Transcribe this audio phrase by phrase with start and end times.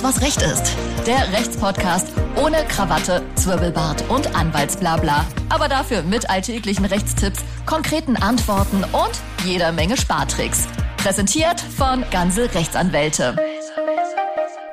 [0.00, 0.76] Alles, was Recht ist.
[1.06, 5.26] Der Rechtspodcast ohne Krawatte, Zwirbelbart und Anwaltsblabla.
[5.50, 10.68] Aber dafür mit alltäglichen Rechtstipps, konkreten Antworten und jeder Menge Spartricks.
[10.96, 13.36] Präsentiert von Ganze Rechtsanwälte.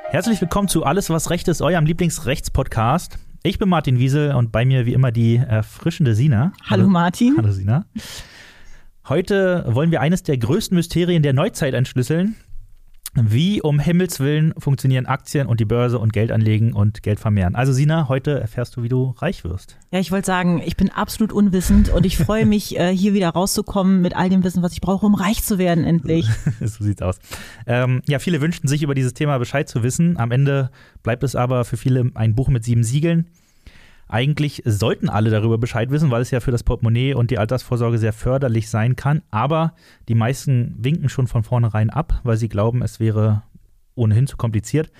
[0.09, 3.17] Herzlich willkommen zu Alles, was Recht ist, eurem Lieblingsrechtspodcast.
[3.43, 6.53] Ich bin Martin Wiesel und bei mir wie immer die erfrischende Sina.
[6.69, 7.35] Hallo Martin.
[7.37, 7.85] Hallo Sina.
[9.09, 12.37] Heute wollen wir eines der größten Mysterien der Neuzeit entschlüsseln.
[13.19, 17.55] Wie um Himmels Willen funktionieren Aktien und die Börse und Geld anlegen und Geld vermehren?
[17.55, 19.75] Also Sina, heute erfährst du, wie du reich wirst.
[19.91, 23.29] Ja, ich wollte sagen, ich bin absolut unwissend und ich freue mich, äh, hier wieder
[23.29, 26.27] rauszukommen mit all dem Wissen, was ich brauche, um reich zu werden endlich.
[26.59, 27.17] so sieht's aus.
[27.65, 30.17] Ähm, ja, viele wünschten sich über dieses Thema Bescheid zu wissen.
[30.17, 30.69] Am Ende
[31.01, 33.27] bleibt es aber für viele ein Buch mit sieben Siegeln.
[34.09, 37.97] Eigentlich sollten alle darüber Bescheid wissen, weil es ja für das Portemonnaie und die Altersvorsorge
[37.97, 39.21] sehr förderlich sein kann.
[39.31, 39.73] Aber
[40.07, 43.43] die meisten winken schon von vornherein ab, weil sie glauben, es wäre
[43.95, 44.91] ohnehin zu kompliziert.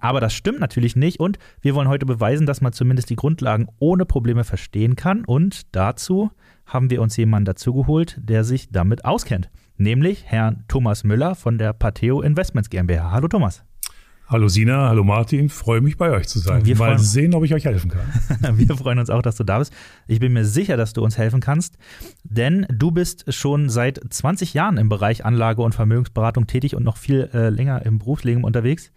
[0.00, 3.68] Aber das stimmt natürlich nicht und wir wollen heute beweisen, dass man zumindest die Grundlagen
[3.78, 5.24] ohne Probleme verstehen kann.
[5.24, 6.30] Und dazu
[6.66, 9.50] haben wir uns jemanden dazugeholt, der sich damit auskennt.
[9.76, 13.10] Nämlich Herrn Thomas Müller von der Pateo Investments GmbH.
[13.10, 13.62] Hallo Thomas.
[14.28, 16.64] Hallo Sina, hallo Martin, freue mich bei euch zu sein.
[16.64, 18.58] Wir Mal sehen, ob ich euch helfen kann.
[18.58, 19.72] Wir freuen uns auch, dass du da bist.
[20.08, 21.78] Ich bin mir sicher, dass du uns helfen kannst,
[22.24, 26.96] denn du bist schon seit 20 Jahren im Bereich Anlage und Vermögensberatung tätig und noch
[26.96, 28.90] viel äh, länger im Berufsleben unterwegs.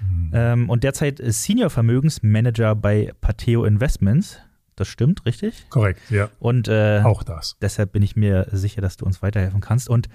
[0.00, 0.30] Mhm.
[0.32, 4.38] Ähm, und derzeit Senior Vermögensmanager bei Pateo Investments.
[4.76, 5.66] Das stimmt, richtig?
[5.70, 6.28] Korrekt, ja.
[6.38, 7.56] Und äh, auch das.
[7.60, 9.90] Deshalb bin ich mir sicher, dass du uns weiterhelfen kannst.
[9.90, 10.08] Und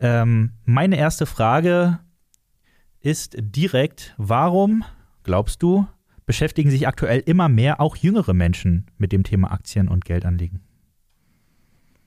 [0.00, 2.00] ähm, meine erste Frage
[3.00, 4.84] ist direkt, warum,
[5.22, 5.86] glaubst du,
[6.26, 10.60] beschäftigen sich aktuell immer mehr auch jüngere Menschen mit dem Thema Aktien und Geldanlegen?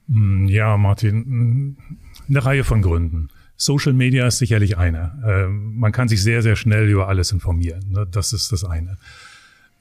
[0.07, 1.77] Hm, ja, Martin,
[2.27, 3.29] eine Reihe von Gründen.
[3.55, 5.17] Social Media ist sicherlich einer.
[5.25, 7.91] Ähm, man kann sich sehr, sehr schnell über alles informieren.
[7.91, 8.07] Ne?
[8.09, 8.97] Das ist das eine.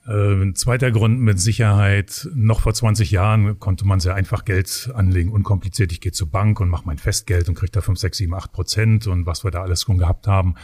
[0.05, 4.91] Ein ähm, zweiter Grund mit Sicherheit, noch vor 20 Jahren konnte man sehr einfach Geld
[4.95, 5.93] anlegen, unkompliziert.
[5.93, 8.53] Ich gehe zur Bank und mache mein Festgeld und kriege da 5, 6, 7, 8
[8.53, 10.57] Prozent und was wir da alles schon gehabt haben.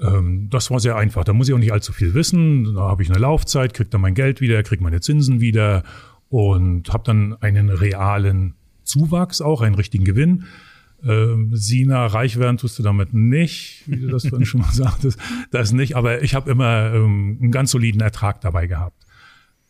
[0.00, 1.24] Ähm, das war sehr einfach.
[1.24, 2.74] Da muss ich auch nicht allzu viel wissen.
[2.74, 5.82] Da habe ich eine Laufzeit, kriege dann mein Geld wieder, kriege meine Zinsen wieder
[6.28, 8.54] und habe dann einen realen
[8.84, 10.44] Zuwachs, auch einen richtigen Gewinn.
[11.04, 15.18] Ähm, Sina, reich werden tust du damit nicht, wie du das vorhin schon mal sagtest.
[15.50, 19.01] Das nicht, aber ich habe immer ähm, einen ganz soliden Ertrag dabei gehabt.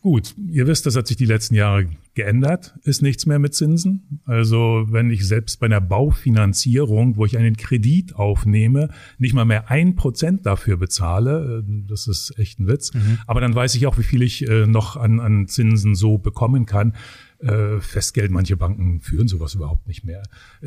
[0.03, 4.19] Gut, ihr wisst, das hat sich die letzten Jahre geändert, ist nichts mehr mit Zinsen.
[4.25, 9.71] Also wenn ich selbst bei einer Baufinanzierung, wo ich einen Kredit aufnehme, nicht mal mehr
[9.71, 12.93] ein Prozent dafür bezahle, äh, das ist echt ein Witz.
[12.93, 13.19] Mhm.
[13.27, 16.65] Aber dann weiß ich auch, wie viel ich äh, noch an, an Zinsen so bekommen
[16.65, 16.97] kann.
[17.39, 20.23] Äh, Festgeld, manche Banken führen sowas überhaupt nicht mehr.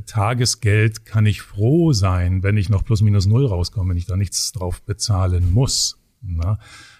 [0.07, 4.17] Tagesgeld kann ich froh sein, wenn ich noch plus minus null rauskomme, wenn ich da
[4.17, 6.01] nichts drauf bezahlen muss.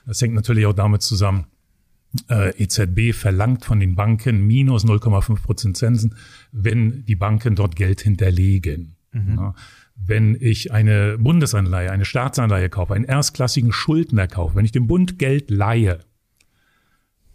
[0.05, 1.47] Das hängt natürlich auch damit zusammen,
[2.29, 6.15] äh, EZB verlangt von den Banken minus 0,5 Prozent Zinsen,
[6.53, 8.97] wenn die Banken dort Geld hinterlegen.
[9.13, 9.37] Mhm.
[9.39, 9.55] Ja,
[9.97, 15.19] wenn ich eine Bundesanleihe, eine Staatsanleihe kaufe, einen erstklassigen Schuldner kaufe, wenn ich dem Bund
[15.19, 16.01] Geld leihe,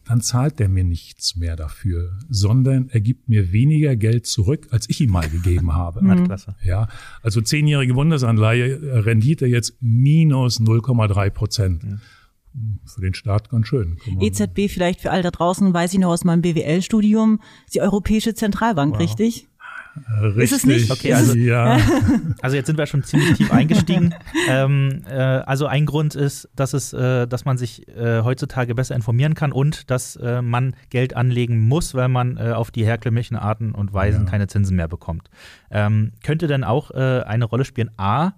[0.06, 4.90] dann zahlt der mir nichts mehr dafür, sondern er gibt mir weniger Geld zurück, als
[4.90, 6.04] ich ihm mal gegeben habe.
[6.04, 6.36] Mhm.
[6.64, 6.88] Ja,
[7.22, 11.84] also zehnjährige Bundesanleihe Rendite jetzt minus 0,3 Prozent.
[11.84, 12.00] Mhm
[12.86, 13.98] für den Staat ganz schön.
[14.20, 17.40] EZB vielleicht für all da draußen, weiß ich noch aus meinem BWL-Studium,
[17.74, 19.00] die Europäische Zentralbank, wow.
[19.00, 19.48] richtig?
[20.22, 20.44] Richtig.
[20.44, 20.92] Ist es nicht?
[20.92, 21.78] Okay, also, ja.
[22.42, 24.16] also jetzt sind wir schon ziemlich tief eingestiegen.
[24.50, 28.96] ähm, äh, also ein Grund ist, dass es, äh, dass man sich äh, heutzutage besser
[28.96, 33.36] informieren kann und dass äh, man Geld anlegen muss, weil man äh, auf die herkömmlichen
[33.36, 34.30] Arten und Weisen ja.
[34.30, 35.30] keine Zinsen mehr bekommt.
[35.70, 37.92] Ähm, könnte denn auch äh, eine Rolle spielen?
[37.98, 38.32] A,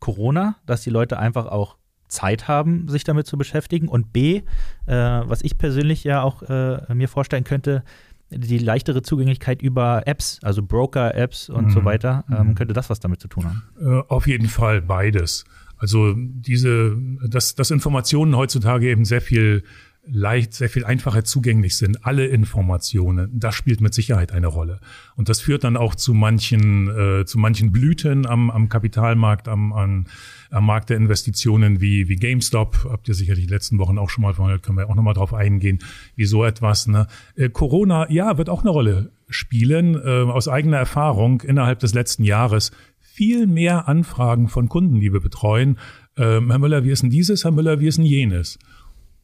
[0.00, 1.77] Corona, dass die Leute einfach auch
[2.08, 3.88] Zeit haben, sich damit zu beschäftigen.
[3.88, 4.42] Und B,
[4.86, 7.82] äh, was ich persönlich ja auch äh, mir vorstellen könnte,
[8.30, 11.70] die leichtere Zugänglichkeit über Apps, also Broker-Apps und mhm.
[11.70, 12.54] so weiter, ähm, mhm.
[12.54, 13.62] könnte das was damit zu tun haben?
[13.80, 15.44] Äh, auf jeden Fall beides.
[15.78, 16.96] Also diese,
[17.26, 19.62] dass, dass Informationen heutzutage eben sehr viel
[20.10, 24.80] leicht, sehr viel einfacher zugänglich sind, alle Informationen, das spielt mit Sicherheit eine Rolle.
[25.16, 29.72] Und das führt dann auch zu manchen, äh, zu manchen Blüten am, am Kapitalmarkt, am,
[29.72, 30.06] an,
[30.50, 32.86] am Markt der Investitionen wie, wie GameStop.
[32.90, 35.34] Habt ihr sicherlich die letzten Wochen auch schon mal von können wir auch nochmal drauf
[35.34, 35.78] eingehen,
[36.16, 36.86] wie so etwas.
[36.86, 37.06] Ne?
[37.36, 42.24] Äh, Corona, ja, wird auch eine Rolle spielen, äh, aus eigener Erfahrung innerhalb des letzten
[42.24, 42.72] Jahres
[43.18, 45.78] viel mehr Anfragen von Kunden, die wir betreuen.
[46.16, 47.44] Ähm, Herr Müller, wie ist denn dieses?
[47.44, 48.58] Herr Müller, wie ist denn jenes?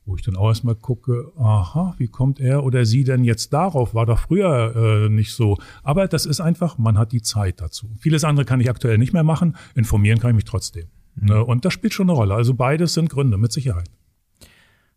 [0.07, 3.95] Wo ich dann auch erstmal gucke, aha, wie kommt er oder sie denn jetzt darauf?
[3.95, 5.57] War doch früher äh, nicht so.
[5.83, 7.91] Aber das ist einfach, man hat die Zeit dazu.
[7.99, 9.57] Vieles andere kann ich aktuell nicht mehr machen.
[9.75, 10.89] Informieren kann ich mich trotzdem.
[11.15, 11.29] Mhm.
[11.29, 11.45] Ne?
[11.45, 12.35] Und das spielt schon eine Rolle.
[12.35, 13.89] Also beides sind Gründe, mit Sicherheit.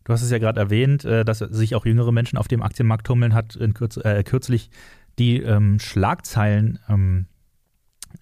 [0.04, 3.06] Du hast es ja gerade erwähnt, äh, dass sich auch jüngere Menschen auf dem Aktienmarkt
[3.06, 4.70] tummeln, hat kürz, äh, kürzlich
[5.18, 7.26] die ähm, Schlagzeilen ähm,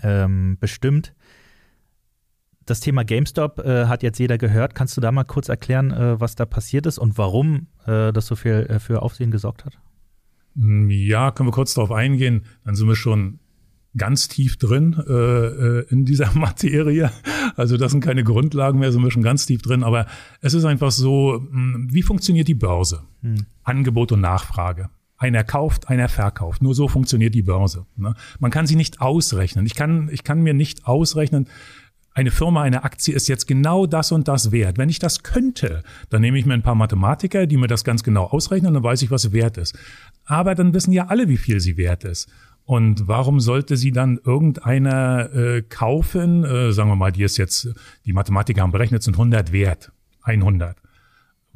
[0.02, 1.14] ähm, bestimmt.
[2.66, 4.74] Das Thema GameStop äh, hat jetzt jeder gehört.
[4.74, 8.26] Kannst du da mal kurz erklären, äh, was da passiert ist und warum äh, das
[8.26, 9.78] so viel äh, für Aufsehen gesorgt hat?
[10.54, 12.44] Mm, ja, können wir kurz darauf eingehen.
[12.64, 13.38] Dann sind wir schon
[13.96, 17.12] ganz tief drin äh, äh, in dieser Materie.
[17.54, 19.84] Also das sind keine Grundlagen mehr, sind wir schon ganz tief drin.
[19.84, 20.06] Aber
[20.40, 23.02] es ist einfach so, mm, wie funktioniert die Börse?
[23.22, 23.46] Hm.
[23.62, 24.90] Angebot und Nachfrage.
[25.18, 26.62] Einer kauft, einer verkauft.
[26.62, 27.86] Nur so funktioniert die Börse.
[27.96, 28.14] Ne?
[28.40, 29.64] Man kann sie nicht ausrechnen.
[29.66, 31.48] Ich kann, ich kann mir nicht ausrechnen,
[32.16, 34.78] eine Firma, eine Aktie ist jetzt genau das und das wert.
[34.78, 38.02] Wenn ich das könnte, dann nehme ich mir ein paar Mathematiker, die mir das ganz
[38.02, 39.78] genau ausrechnen, dann weiß ich, was sie wert ist.
[40.24, 42.30] Aber dann wissen ja alle, wie viel sie wert ist.
[42.64, 46.42] Und warum sollte sie dann irgendeiner äh, kaufen?
[46.42, 47.68] Äh, sagen wir mal, die ist jetzt,
[48.06, 49.92] die Mathematiker haben berechnet, sind 100 wert.
[50.22, 50.74] 100.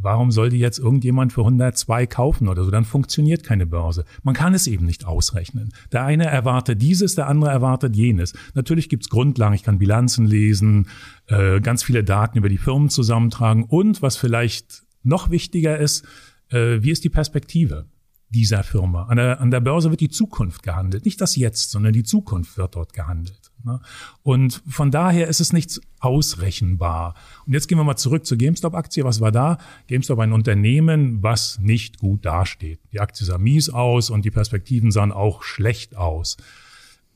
[0.02, 2.70] Warum soll die jetzt irgendjemand für 102 kaufen oder so?
[2.70, 4.04] Dann funktioniert keine Börse.
[4.22, 5.72] Man kann es eben nicht ausrechnen.
[5.92, 8.32] Der eine erwartet dieses, der andere erwartet jenes.
[8.54, 9.54] Natürlich gibt's Grundlagen.
[9.54, 10.88] Ich kann Bilanzen lesen,
[11.26, 16.04] äh, ganz viele Daten über die Firmen zusammentragen und was vielleicht noch wichtiger ist,
[16.50, 17.86] äh, wie ist die Perspektive?
[18.32, 19.06] dieser Firma.
[19.06, 21.04] An der, an der Börse wird die Zukunft gehandelt.
[21.04, 23.39] Nicht das Jetzt, sondern die Zukunft wird dort gehandelt.
[23.64, 23.80] Ne?
[24.22, 27.14] Und von daher ist es nichts ausrechenbar.
[27.46, 29.04] Und jetzt gehen wir mal zurück zur GameStop-Aktie.
[29.04, 29.58] Was war da?
[29.88, 32.80] GameStop ein Unternehmen, was nicht gut dasteht.
[32.92, 36.36] Die Aktie sah mies aus und die Perspektiven sahen auch schlecht aus.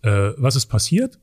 [0.02, 1.19] Äh, was ist passiert?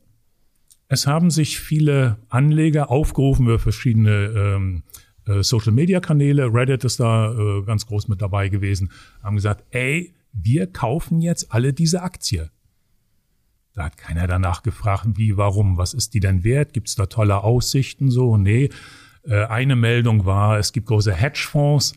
[0.88, 4.84] Es haben sich viele Anleger aufgerufen über verschiedene ähm,
[5.26, 8.92] äh, Social-Media-Kanäle, Reddit ist da äh, ganz groß mit dabei gewesen,
[9.24, 12.50] haben gesagt, ey, wir kaufen jetzt alle diese Aktie.
[13.74, 16.74] Da hat keiner danach gefragt, wie, warum, was ist die denn wert?
[16.74, 18.38] Gibt es da tolle Aussichten so?
[18.38, 18.70] Nee.
[19.24, 21.94] Äh, eine Meldung war, es gibt große Hedgefonds.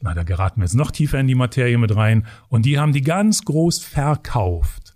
[0.00, 2.26] Na, da geraten wir jetzt noch tiefer in die Materie mit rein.
[2.48, 4.94] Und die haben die ganz groß verkauft.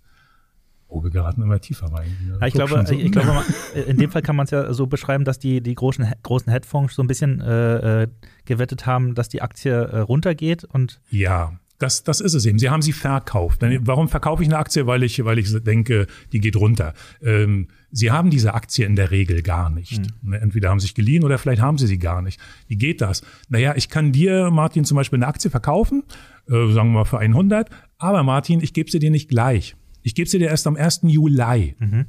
[0.91, 2.17] Oh, wir geraten immer tiefer rein.
[2.41, 2.95] Ja, ich, glaube, so.
[2.95, 3.45] ich glaube,
[3.87, 6.95] in dem Fall kann man es ja so beschreiben, dass die, die großen, großen Headfonds
[6.95, 8.09] so ein bisschen äh, äh,
[8.47, 11.01] gewettet haben, dass die Aktie äh, runtergeht und.
[11.11, 11.53] Ja.
[11.79, 12.59] Das, das ist es eben.
[12.59, 13.61] Sie haben sie verkauft.
[13.63, 14.87] Warum verkaufe ich eine Aktie?
[14.87, 16.93] Weil ich, weil ich denke, die geht runter.
[17.23, 20.01] Ähm, sie haben diese Aktie in der Regel gar nicht.
[20.23, 20.33] Mhm.
[20.33, 22.41] Entweder haben sie sich geliehen oder vielleicht haben sie sie gar nicht.
[22.67, 23.23] Wie geht das?
[23.49, 26.03] Naja, ich kann dir, Martin, zum Beispiel eine Aktie verkaufen,
[26.49, 29.77] äh, sagen wir mal für 100, aber Martin, ich gebe sie dir nicht gleich.
[30.03, 31.03] Ich gebe sie dir erst am 1.
[31.05, 31.77] Juli.
[31.79, 32.07] Mhm.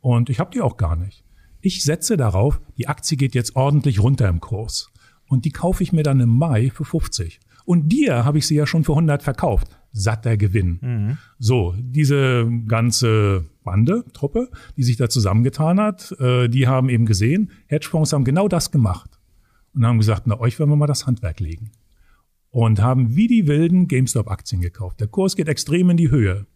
[0.00, 1.24] Und ich habe die auch gar nicht.
[1.60, 4.90] Ich setze darauf, die Aktie geht jetzt ordentlich runter im Kurs.
[5.26, 7.40] Und die kaufe ich mir dann im Mai für 50.
[7.68, 9.78] Und dir habe ich sie ja schon für 100 verkauft.
[9.92, 10.78] Satter Gewinn.
[10.80, 11.18] Mhm.
[11.38, 14.48] So, diese ganze Bande, Truppe,
[14.78, 19.20] die sich da zusammengetan hat, äh, die haben eben gesehen, Hedgefonds haben genau das gemacht.
[19.74, 21.72] Und haben gesagt, na, euch werden wir mal das Handwerk legen.
[22.48, 25.00] Und haben wie die Wilden GameStop-Aktien gekauft.
[25.00, 26.46] Der Kurs geht extrem in die Höhe.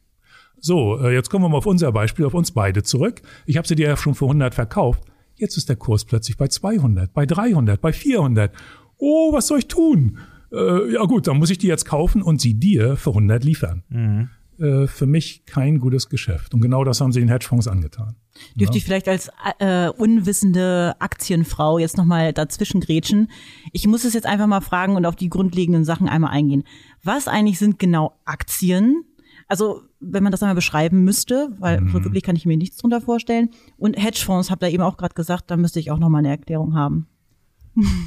[0.61, 3.21] So, äh, jetzt kommen wir mal auf unser Beispiel, auf uns beide zurück.
[3.45, 5.05] Ich habe sie dir ja schon für 100 verkauft.
[5.35, 8.51] Jetzt ist der Kurs plötzlich bei 200, bei 300, bei 400.
[8.97, 10.17] Oh, was soll ich tun?
[10.53, 13.83] Äh, ja gut, dann muss ich die jetzt kaufen und sie dir für 100 liefern.
[13.89, 14.31] Mhm.
[14.59, 16.53] Äh, für mich kein gutes Geschäft.
[16.55, 18.17] Und genau das haben sie den Hedgefonds angetan.
[18.55, 18.79] Dürfte ja.
[18.79, 23.29] ich vielleicht als äh, unwissende Aktienfrau jetzt nochmal dazwischen grätschen?
[23.73, 26.65] Ich muss es jetzt einfach mal fragen und auf die grundlegenden Sachen einmal eingehen.
[27.03, 29.05] Was eigentlich sind genau Aktien?
[29.49, 32.05] Also wenn man das einmal beschreiben müsste, weil mhm.
[32.05, 33.51] wirklich kann ich mir nichts drunter vorstellen.
[33.79, 36.75] Und Hedgefonds, habt ihr eben auch gerade gesagt, da müsste ich auch nochmal eine Erklärung
[36.75, 37.09] haben.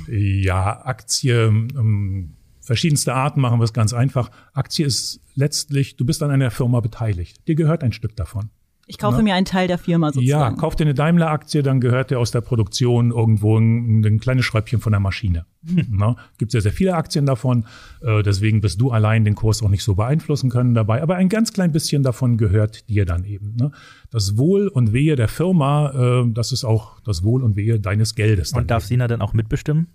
[0.08, 4.32] Ja, Aktie, ähm, verschiedenste Arten machen wir es ganz einfach.
[4.54, 7.48] Aktie ist letztlich, du bist an einer Firma beteiligt.
[7.48, 8.50] Dir gehört ein Stück davon.
[8.88, 9.24] Ich kaufe Na?
[9.24, 10.56] mir einen Teil der Firma sozusagen.
[10.56, 14.46] Ja, kauf dir eine Daimler-Aktie, dann gehört dir aus der Produktion irgendwo ein, ein kleines
[14.46, 15.46] Schräubchen von der Maschine.
[15.68, 16.16] Hm.
[16.38, 17.66] Gibt sehr, sehr viele Aktien davon.
[18.02, 21.02] Äh, deswegen wirst du allein den Kurs auch nicht so beeinflussen können dabei.
[21.02, 23.56] Aber ein ganz klein bisschen davon gehört dir dann eben.
[23.56, 23.72] Ne?
[24.12, 28.14] Das Wohl und Wehe der Firma, äh, das ist auch das Wohl und Wehe deines
[28.14, 28.54] Geldes.
[28.54, 28.90] Und darf eben.
[28.90, 29.88] Sina dann auch mitbestimmen?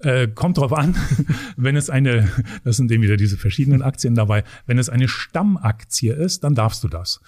[0.00, 0.94] Äh, kommt drauf an,
[1.56, 2.28] wenn es eine,
[2.62, 6.84] das sind eben wieder diese verschiedenen Aktien dabei, wenn es eine Stammaktie ist, dann darfst
[6.84, 7.20] du das.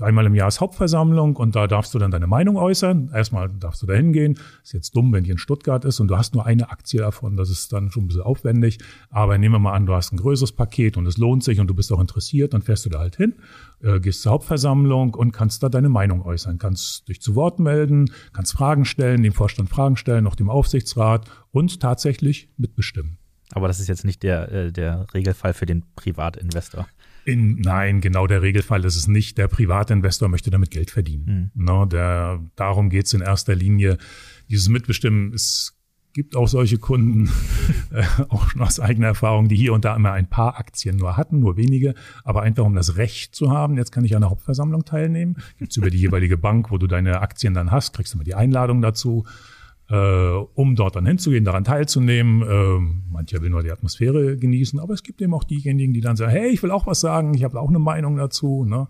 [0.00, 3.10] Einmal im Jahr ist Hauptversammlung und da darfst du dann deine Meinung äußern.
[3.12, 4.38] Erstmal darfst du da hingehen.
[4.62, 7.36] Ist jetzt dumm, wenn die in Stuttgart ist und du hast nur eine Aktie davon.
[7.36, 8.78] Das ist dann schon ein bisschen aufwendig.
[9.10, 11.66] Aber nehmen wir mal an, du hast ein größeres Paket und es lohnt sich und
[11.66, 13.34] du bist auch interessiert, dann fährst du da halt hin,
[13.82, 16.58] äh, gehst zur Hauptversammlung und kannst da deine Meinung äußern.
[16.58, 21.28] Kannst dich zu Wort melden, kannst Fragen stellen, dem Vorstand Fragen stellen, auch dem Aufsichtsrat
[21.50, 23.18] und tatsächlich mitbestimmen.
[23.52, 26.86] Aber das ist jetzt nicht der, äh, der Regelfall für den Privatinvestor.
[27.28, 29.36] In, nein, genau der Regelfall ist es nicht.
[29.36, 31.52] Der Privatinvestor möchte damit Geld verdienen.
[31.54, 31.62] Hm.
[31.62, 33.98] No, der, darum geht es in erster Linie.
[34.48, 35.78] Dieses Mitbestimmen, es
[36.14, 37.28] gibt auch solche Kunden,
[37.90, 41.18] äh, auch schon aus eigener Erfahrung, die hier und da immer ein paar Aktien nur
[41.18, 41.92] hatten, nur wenige,
[42.24, 45.36] aber einfach um das Recht zu haben, jetzt kann ich an der Hauptversammlung teilnehmen.
[45.58, 48.36] Gibt's über die jeweilige Bank, wo du deine Aktien dann hast, kriegst du immer die
[48.36, 49.26] Einladung dazu
[49.90, 52.42] äh, um dort dann hinzugehen, daran teilzunehmen.
[52.42, 56.16] Ähm, mancher will nur die Atmosphäre genießen, aber es gibt eben auch diejenigen, die dann
[56.16, 58.64] sagen, hey, ich will auch was sagen, ich habe auch eine Meinung dazu.
[58.64, 58.88] Ne?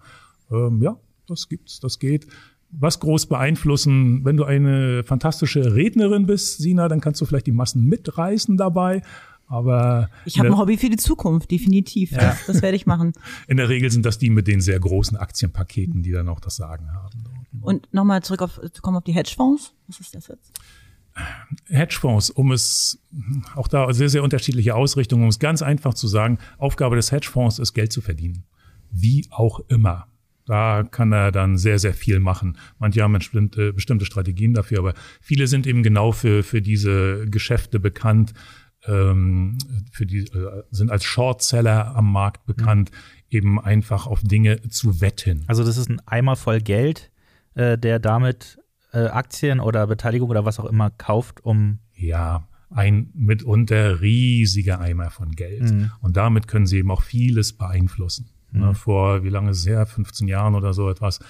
[0.50, 2.26] Ähm, ja, das gibt's, das geht.
[2.70, 7.52] Was groß beeinflussen, wenn du eine fantastische Rednerin bist, Sina, dann kannst du vielleicht die
[7.52, 9.02] Massen mitreißen dabei.
[9.46, 12.12] Aber ich habe ein Hobby für die Zukunft, definitiv.
[12.12, 12.18] Ja.
[12.18, 13.14] Das, das werde ich machen.
[13.46, 16.56] In der Regel sind das die mit den sehr großen Aktienpaketen, die dann auch das
[16.56, 17.24] Sagen haben.
[17.62, 19.72] Und nochmal zurück auf, zu kommen auf die Hedgefonds.
[19.86, 20.52] Was ist das jetzt?
[21.66, 23.00] Hedgefonds, um es
[23.54, 27.58] auch da sehr, sehr unterschiedliche Ausrichtungen, um es ganz einfach zu sagen, Aufgabe des Hedgefonds
[27.58, 28.44] ist, Geld zu verdienen.
[28.90, 30.08] Wie auch immer.
[30.46, 32.56] Da kann er dann sehr, sehr viel machen.
[32.78, 37.78] Manche haben bestimmte, bestimmte Strategien dafür, aber viele sind eben genau für, für diese Geschäfte
[37.78, 38.32] bekannt,
[38.86, 39.58] ähm,
[39.92, 43.36] für die, äh, sind als Shortseller am Markt bekannt, mhm.
[43.36, 45.44] eben einfach auf Dinge zu wetten.
[45.48, 47.10] Also das ist ein Eimer voll Geld,
[47.54, 48.57] äh, der damit
[48.92, 51.78] äh, Aktien oder Beteiligung oder was auch immer kauft, um.
[51.94, 55.70] Ja, ein mitunter riesiger Eimer von Geld.
[55.70, 55.90] Mhm.
[56.00, 58.28] Und damit können sie eben auch vieles beeinflussen.
[58.52, 58.60] Mhm.
[58.60, 59.86] Ne, vor, wie lange ist es her?
[59.86, 61.20] 15 Jahren oder so etwas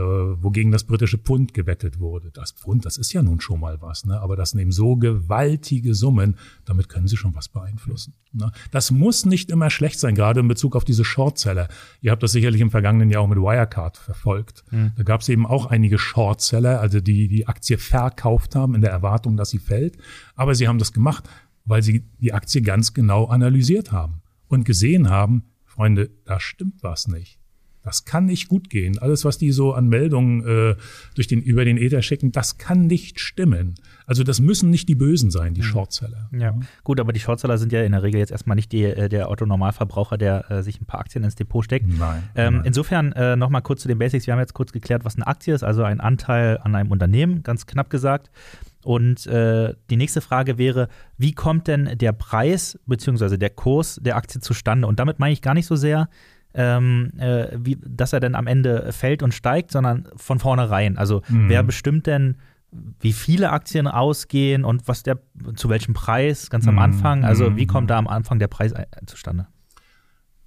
[0.00, 2.30] wogegen das britische Pfund gewettet wurde.
[2.32, 4.18] Das Pfund, das ist ja nun schon mal was, ne?
[4.20, 8.14] aber das nehmen so gewaltige Summen, damit können sie schon was beeinflussen.
[8.32, 8.50] Ne?
[8.70, 11.68] Das muss nicht immer schlecht sein, gerade in Bezug auf diese Shortseller.
[12.00, 14.64] Ihr habt das sicherlich im vergangenen Jahr auch mit Wirecard verfolgt.
[14.70, 14.92] Mhm.
[14.96, 18.90] Da gab es eben auch einige Shortseller, also die die Aktie verkauft haben in der
[18.90, 19.98] Erwartung, dass sie fällt.
[20.34, 21.28] Aber sie haben das gemacht,
[21.66, 27.08] weil sie die Aktie ganz genau analysiert haben und gesehen haben, Freunde, da stimmt was
[27.08, 27.41] nicht.
[27.82, 28.98] Das kann nicht gut gehen.
[28.98, 30.76] Alles, was die so an Meldungen äh,
[31.14, 33.74] durch den, über den Ether schicken, das kann nicht stimmen.
[34.06, 36.28] Also das müssen nicht die Bösen sein, die Shortseller.
[36.32, 39.08] Ja, gut, aber die Shortseller sind ja in der Regel jetzt erstmal nicht die, äh,
[39.08, 41.86] der Otto-Normalverbraucher, der äh, sich ein paar Aktien ins Depot steckt.
[41.88, 42.22] Nein.
[42.34, 42.64] Ähm, nein.
[42.66, 44.26] Insofern äh, nochmal kurz zu den Basics.
[44.26, 47.42] Wir haben jetzt kurz geklärt, was eine Aktie ist, also ein Anteil an einem Unternehmen,
[47.42, 48.30] ganz knapp gesagt.
[48.84, 53.36] Und äh, die nächste Frage wäre, wie kommt denn der Preis bzw.
[53.36, 54.88] der Kurs der Aktie zustande?
[54.88, 56.08] Und damit meine ich gar nicht so sehr,
[56.54, 60.98] ähm, äh, wie, dass er dann am Ende fällt und steigt, sondern von vornherein.
[60.98, 61.48] Also mhm.
[61.48, 62.36] wer bestimmt denn,
[63.00, 65.18] wie viele Aktien ausgehen und was der
[65.54, 66.80] zu welchem Preis ganz am mhm.
[66.80, 67.24] Anfang?
[67.24, 68.72] Also wie kommt da am Anfang der Preis
[69.06, 69.46] zustande?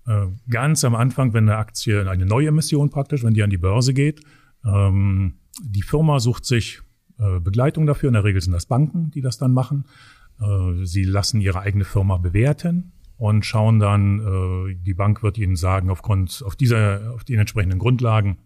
[0.08, 3.58] Äh, ganz am Anfang, wenn eine Aktie, eine neue Emission praktisch, wenn die an die
[3.58, 4.22] Börse geht,
[4.66, 6.82] ähm, die Firma sucht sich
[7.20, 8.10] äh, Begleitung dafür.
[8.10, 9.86] In der Regel sind das Banken, die das dann machen.
[10.40, 15.56] Äh, sie lassen ihre eigene Firma bewerten und schauen dann, äh, die Bank wird ihnen
[15.56, 18.38] sagen, aufgrund auf dieser, auf den entsprechenden Grundlagen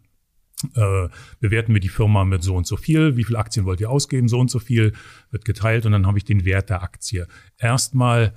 [0.75, 1.07] äh,
[1.39, 4.27] bewerten wir die Firma mit so und so viel, wie viele Aktien wollt ihr ausgeben,
[4.27, 4.93] so und so viel
[5.31, 7.27] wird geteilt und dann habe ich den Wert der Aktie.
[7.57, 8.33] Erstmal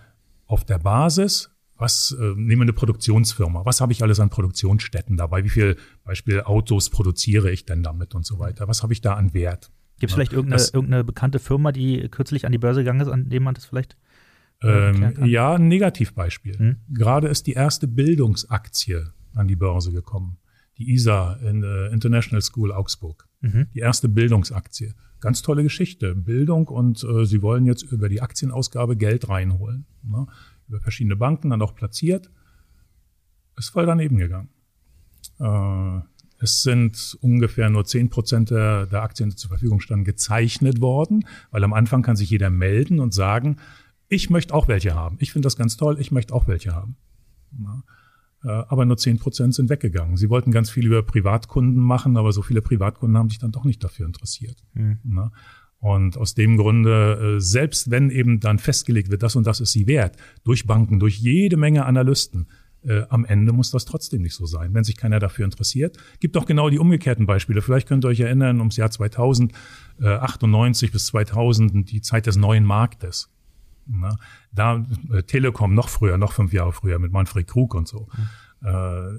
[0.46, 5.16] auf der Basis, was äh, nehmen wir eine Produktionsfirma, was habe ich alles an Produktionsstätten
[5.16, 9.00] dabei, wie viel Beispiel Autos produziere ich denn damit und so weiter, was habe ich
[9.00, 9.70] da an Wert.
[9.98, 13.08] Gibt es vielleicht irgendeine, das, irgendeine bekannte Firma, die kürzlich an die Börse gegangen ist,
[13.08, 13.96] an dem man das vielleicht
[14.62, 16.58] ähm, ja, ein Negativbeispiel.
[16.58, 16.76] Hm?
[16.90, 20.38] Gerade ist die erste Bildungsaktie an die Börse gekommen.
[20.78, 23.28] Die ISA in der International School Augsburg.
[23.40, 23.66] Mhm.
[23.74, 24.94] Die erste Bildungsaktie.
[25.20, 26.14] Ganz tolle Geschichte.
[26.14, 29.86] Bildung und äh, sie wollen jetzt über die Aktienausgabe Geld reinholen.
[30.02, 30.26] Ne?
[30.68, 32.30] Über verschiedene Banken dann auch platziert.
[33.56, 34.48] Ist voll daneben gegangen.
[35.38, 36.00] Äh,
[36.42, 41.24] es sind ungefähr nur zehn Prozent der, der Aktien, die zur Verfügung standen, gezeichnet worden,
[41.52, 43.58] weil am Anfang kann sich jeder melden und sagen,
[44.12, 45.16] ich möchte auch welche haben.
[45.20, 46.96] Ich finde das ganz toll, ich möchte auch welche haben.
[47.58, 47.82] Ja.
[48.44, 50.16] Äh, aber nur zehn Prozent sind weggegangen.
[50.16, 53.64] Sie wollten ganz viel über Privatkunden machen, aber so viele Privatkunden haben sich dann doch
[53.64, 54.62] nicht dafür interessiert.
[54.74, 55.30] Mhm.
[55.78, 59.72] Und aus dem Grunde, äh, selbst wenn eben dann festgelegt wird, das und das ist
[59.72, 62.46] sie wert, durch Banken, durch jede Menge Analysten,
[62.84, 65.96] äh, am Ende muss das trotzdem nicht so sein, wenn sich keiner dafür interessiert.
[66.20, 67.62] Gibt auch genau die umgekehrten Beispiele.
[67.62, 69.52] Vielleicht könnt ihr euch erinnern, ums Jahr 2000,
[70.00, 73.31] äh, 98 bis 2000, die Zeit des neuen Marktes.
[73.86, 74.16] Ne?
[74.52, 78.08] Da äh, Telekom noch früher, noch fünf Jahre früher mit Manfred Krug und so.
[78.60, 78.68] Mhm.
[78.68, 79.18] Äh,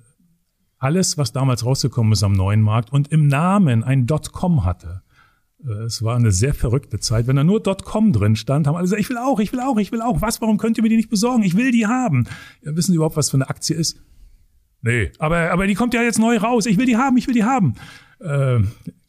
[0.78, 5.04] alles, was damals rausgekommen ist am neuen Markt und im Namen ein .com hatte.
[5.66, 7.28] Äh, es war eine sehr verrückte Zeit.
[7.28, 9.78] Wenn da nur .com drin stand, haben alle gesagt, ich will auch, ich will auch,
[9.78, 10.22] ich will auch.
[10.22, 11.44] Was, warum könnt ihr mir die nicht besorgen?
[11.44, 12.26] Ich will die haben.
[12.64, 14.02] Ja, wissen Sie überhaupt, was für eine Aktie ist?
[14.82, 16.66] Nee, aber, aber die kommt ja jetzt neu raus.
[16.66, 17.76] Ich will die haben, ich will die haben.
[18.20, 18.60] Äh,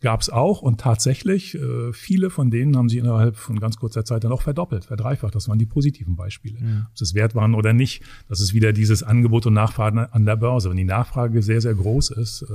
[0.05, 4.05] gab es auch und tatsächlich, äh, viele von denen haben sich innerhalb von ganz kurzer
[4.05, 5.35] Zeit dann auch verdoppelt, verdreifacht.
[5.35, 6.59] Das waren die positiven Beispiele.
[6.61, 6.91] Ja.
[6.91, 10.37] Ob es wert waren oder nicht, das ist wieder dieses Angebot und Nachfrage an der
[10.37, 10.69] Börse.
[10.69, 12.47] Wenn die Nachfrage sehr, sehr groß ist, äh,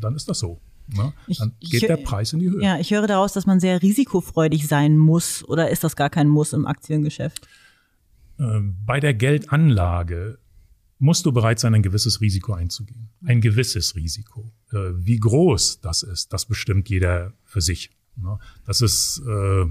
[0.00, 0.60] dann ist das so.
[0.94, 1.12] Ne?
[1.38, 2.62] Dann ich, geht ich, der Preis in die Höhe.
[2.62, 6.28] Ja, ich höre daraus, dass man sehr risikofreudig sein muss oder ist das gar kein
[6.28, 7.48] Muss im Aktiengeschäft?
[8.38, 10.38] Ähm, bei der Geldanlage
[11.02, 13.08] musst du bereit sein, ein gewisses Risiko einzugehen.
[13.24, 14.52] Ein gewisses Risiko.
[14.70, 17.90] Äh, wie groß das ist, das bestimmt jeder für sich.
[18.14, 18.38] Ne?
[18.66, 19.66] Das ist, äh,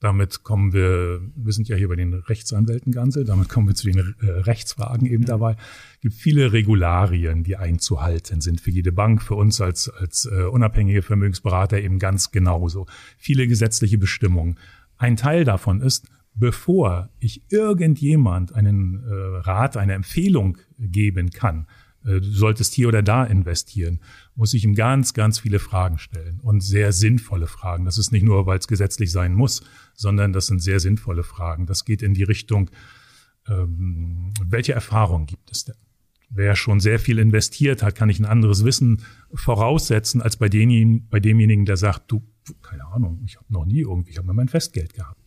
[0.00, 3.88] damit kommen wir, wir sind ja hier bei den Rechtsanwälten Ganze, damit kommen wir zu
[3.88, 5.52] den äh, Rechtsfragen eben dabei.
[5.94, 11.02] Es gibt viele Regularien, die einzuhalten sind für jede Bank, für uns als, als unabhängige
[11.02, 12.86] Vermögensberater eben ganz genauso.
[13.18, 14.58] Viele gesetzliche Bestimmungen.
[14.96, 20.58] Ein Teil davon ist, bevor ich irgendjemand einen äh, Rat, eine Empfehlung
[20.90, 21.66] geben kann,
[22.04, 24.00] äh, du solltest hier oder da investieren,
[24.34, 27.84] muss ich ihm ganz, ganz viele Fragen stellen und sehr sinnvolle Fragen.
[27.84, 29.62] Das ist nicht nur, weil es gesetzlich sein muss,
[29.94, 31.66] sondern das sind sehr sinnvolle Fragen.
[31.66, 32.70] Das geht in die Richtung,
[33.48, 35.76] ähm, welche Erfahrung gibt es denn?
[36.34, 39.02] Wer schon sehr viel investiert hat, kann ich ein anderes Wissen
[39.34, 42.22] voraussetzen als bei, denjenigen, bei demjenigen, der sagt, du,
[42.62, 45.21] keine Ahnung, ich habe noch nie irgendwie, ich habe mir mein Festgeld gehabt.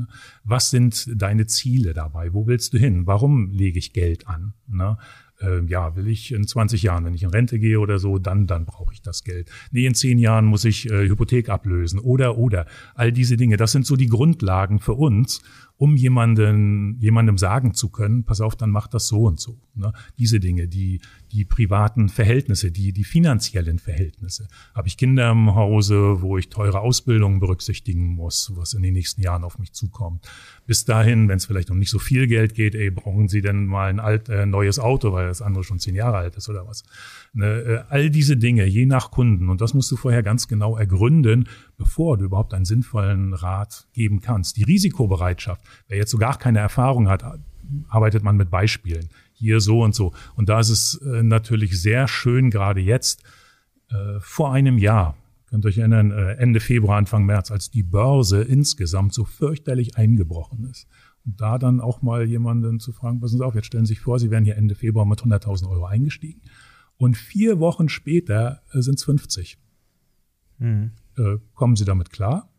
[0.00, 0.06] Ne?
[0.44, 2.32] Was sind deine Ziele dabei?
[2.32, 3.06] Wo willst du hin?
[3.06, 4.54] Warum lege ich Geld an?
[4.68, 4.98] Ne?
[5.40, 8.46] Äh, ja, will ich in 20 Jahren, wenn ich in Rente gehe oder so, dann,
[8.46, 9.50] dann brauche ich das Geld.
[9.70, 12.66] Nee, in 10 Jahren muss ich äh, Hypothek ablösen oder, oder.
[12.94, 15.42] All diese Dinge, das sind so die Grundlagen für uns
[15.80, 19.58] um jemanden, jemandem sagen zu können, pass auf, dann mach das so und so.
[19.74, 19.94] Ne?
[20.18, 21.00] Diese Dinge, die,
[21.32, 24.46] die privaten Verhältnisse, die, die finanziellen Verhältnisse.
[24.74, 29.22] Habe ich Kinder im Hause, wo ich teure Ausbildungen berücksichtigen muss, was in den nächsten
[29.22, 30.28] Jahren auf mich zukommt.
[30.66, 33.64] Bis dahin, wenn es vielleicht um nicht so viel Geld geht, ey, brauchen Sie denn
[33.64, 36.66] mal ein alt, äh, neues Auto, weil das andere schon zehn Jahre alt ist oder
[36.66, 36.82] was.
[37.32, 37.46] Ne?
[37.46, 39.48] Äh, all diese Dinge, je nach Kunden.
[39.48, 44.20] Und das musst du vorher ganz genau ergründen, bevor du überhaupt einen sinnvollen Rat geben
[44.20, 44.56] kannst.
[44.56, 47.24] Die Risikobereitschaft, wer jetzt so gar keine Erfahrung hat,
[47.88, 49.08] arbeitet man mit Beispielen.
[49.32, 50.12] Hier so und so.
[50.34, 53.22] Und da ist es äh, natürlich sehr schön, gerade jetzt,
[53.88, 55.16] äh, vor einem Jahr,
[55.48, 60.68] könnt ihr euch erinnern, Ende Februar, Anfang März, als die Börse insgesamt so fürchterlich eingebrochen
[60.70, 60.86] ist.
[61.24, 64.00] Und da dann auch mal jemanden zu fragen, passen Sie auf, jetzt stellen Sie sich
[64.00, 66.40] vor, Sie wären hier Ende Februar mit 100.000 Euro eingestiegen.
[66.96, 69.58] Und vier Wochen später sind es 50.
[70.58, 70.92] Mhm.
[71.16, 72.50] Äh, kommen Sie damit klar?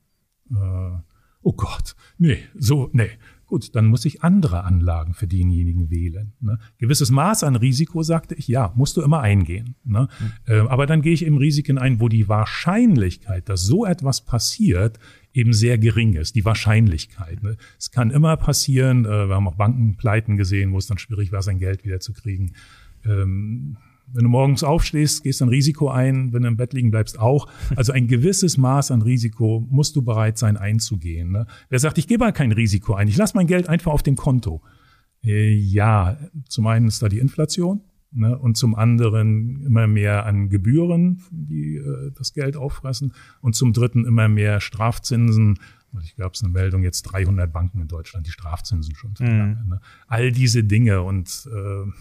[0.50, 0.98] Äh,
[1.42, 3.10] oh Gott, nee, so, nee.
[3.46, 6.32] Gut, dann muss ich andere Anlagen für denjenigen wählen.
[6.40, 6.58] Ne?
[6.78, 9.76] Gewisses Maß an Risiko, sagte ich, ja, musst du immer eingehen.
[9.84, 10.08] Ne?
[10.20, 10.32] Mhm.
[10.46, 15.00] Äh, aber dann gehe ich eben Risiken ein, wo die Wahrscheinlichkeit, dass so etwas passiert,
[15.34, 16.36] eben sehr gering ist.
[16.36, 17.42] Die Wahrscheinlichkeit.
[17.44, 17.58] Ne?
[17.80, 19.06] Es kann immer passieren.
[19.06, 22.14] Äh, wir haben auch Bankenpleiten gesehen, wo es dann schwierig war, sein Geld wieder zu
[22.14, 22.54] kriegen.
[23.06, 23.78] Ähm,
[24.14, 27.48] wenn du morgens aufstehst, gehst ein Risiko ein, wenn du im Bett liegen bleibst auch.
[27.76, 31.32] Also ein gewisses Maß an Risiko musst du bereit sein einzugehen.
[31.32, 31.48] Ne?
[31.70, 34.18] Wer sagt, ich gebe mal kein Risiko ein, ich lasse mein Geld einfach auf dem
[34.18, 34.62] Konto.
[35.24, 36.18] Äh, ja,
[36.50, 38.38] zum einen ist da die Inflation ne?
[38.38, 44.06] und zum anderen immer mehr an Gebühren, die äh, das Geld auffressen und zum dritten
[44.06, 45.60] immer mehr Strafzinsen.
[46.04, 49.62] Ich gab es eine Meldung, jetzt 300 Banken in Deutschland, die Strafzinsen schon verlangen.
[49.64, 49.70] Mhm.
[49.70, 49.82] Ne?
[50.08, 51.92] All diese Dinge und äh,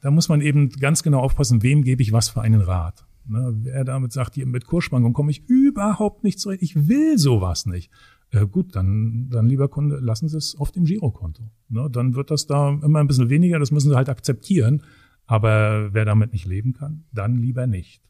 [0.00, 3.04] da muss man eben ganz genau aufpassen, wem gebe ich was für einen Rat.
[3.26, 7.66] Ne, wer damit sagt, hier mit Kursschwankungen komme ich überhaupt nicht zurecht, ich will sowas
[7.66, 7.90] nicht.
[8.30, 11.50] Äh, gut, dann, dann lieber Kunde, lassen Sie es auf dem Girokonto.
[11.68, 14.82] Ne, dann wird das da immer ein bisschen weniger, das müssen Sie halt akzeptieren.
[15.26, 18.00] Aber wer damit nicht leben kann, dann lieber nicht.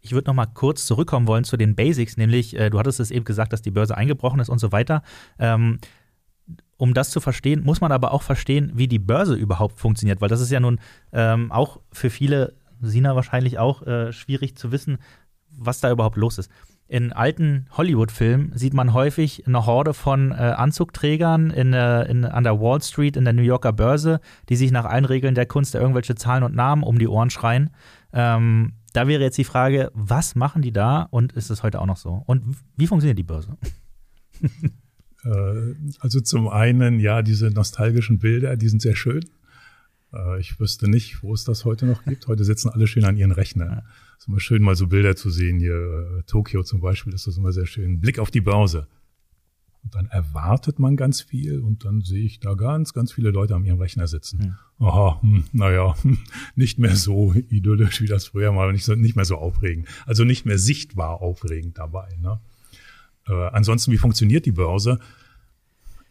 [0.00, 3.10] Ich würde noch mal kurz zurückkommen wollen zu den Basics, nämlich äh, du hattest es
[3.10, 5.02] eben gesagt, dass die Börse eingebrochen ist und so weiter.
[5.38, 5.78] Ähm,
[6.76, 10.28] um das zu verstehen, muss man aber auch verstehen, wie die Börse überhaupt funktioniert, weil
[10.28, 10.80] das ist ja nun
[11.12, 14.98] ähm, auch für viele, Sina wahrscheinlich auch, äh, schwierig zu wissen,
[15.50, 16.50] was da überhaupt los ist.
[16.92, 22.44] In alten Hollywood-Filmen sieht man häufig eine Horde von äh, Anzugträgern in, äh, in, an
[22.44, 25.74] der Wall Street in der New Yorker Börse, die sich nach allen Regeln der Kunst
[25.74, 27.70] irgendwelche Zahlen und Namen um die Ohren schreien.
[28.12, 31.86] Ähm, da wäre jetzt die Frage, was machen die da und ist es heute auch
[31.86, 32.24] noch so?
[32.26, 33.56] Und wie funktioniert die Börse?
[35.24, 39.22] Äh, also zum einen, ja, diese nostalgischen Bilder, die sind sehr schön.
[40.12, 42.26] Äh, ich wüsste nicht, wo es das heute noch gibt.
[42.26, 43.84] Heute sitzen alle schön an ihren Rechner.
[44.11, 45.58] Es ist immer schön, mal so Bilder zu sehen.
[45.58, 48.00] Hier äh, Tokio zum Beispiel ist das immer sehr schön.
[48.00, 48.86] Blick auf die Börse.
[49.82, 53.56] Und dann erwartet man ganz viel und dann sehe ich da ganz, ganz viele Leute
[53.56, 54.38] an ihrem Rechner sitzen.
[54.78, 54.86] Hm.
[54.86, 56.18] Aha, hm, naja, hm,
[56.54, 59.88] nicht mehr so idyllisch, wie das früher mal, nicht, so, nicht mehr so aufregend.
[60.06, 62.16] Also nicht mehr sichtbar aufregend dabei.
[62.20, 62.38] Ne?
[63.26, 65.00] Äh, ansonsten, wie funktioniert die Börse?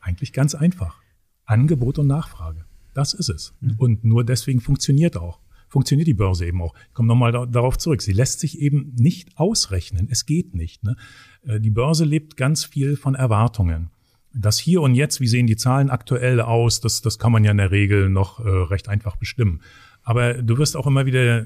[0.02, 1.02] Eigentlich ganz einfach.
[1.45, 2.65] Angebot und Nachfrage.
[2.93, 3.54] Das ist es.
[3.62, 3.76] Mhm.
[3.78, 5.39] Und nur deswegen funktioniert auch.
[5.72, 6.76] Funktioniert die Börse eben auch.
[6.90, 8.02] Ich komme nochmal da, darauf zurück.
[8.02, 10.10] Sie lässt sich eben nicht ausrechnen.
[10.12, 10.84] Es geht nicht.
[10.84, 10.96] Ne?
[11.44, 13.90] Äh, die Börse lebt ganz viel von Erwartungen.
[14.34, 17.52] Das hier und jetzt, wie sehen die Zahlen aktuell aus, das, das kann man ja
[17.52, 19.62] in der Regel noch äh, recht einfach bestimmen.
[20.04, 21.44] Aber du wirst auch immer wieder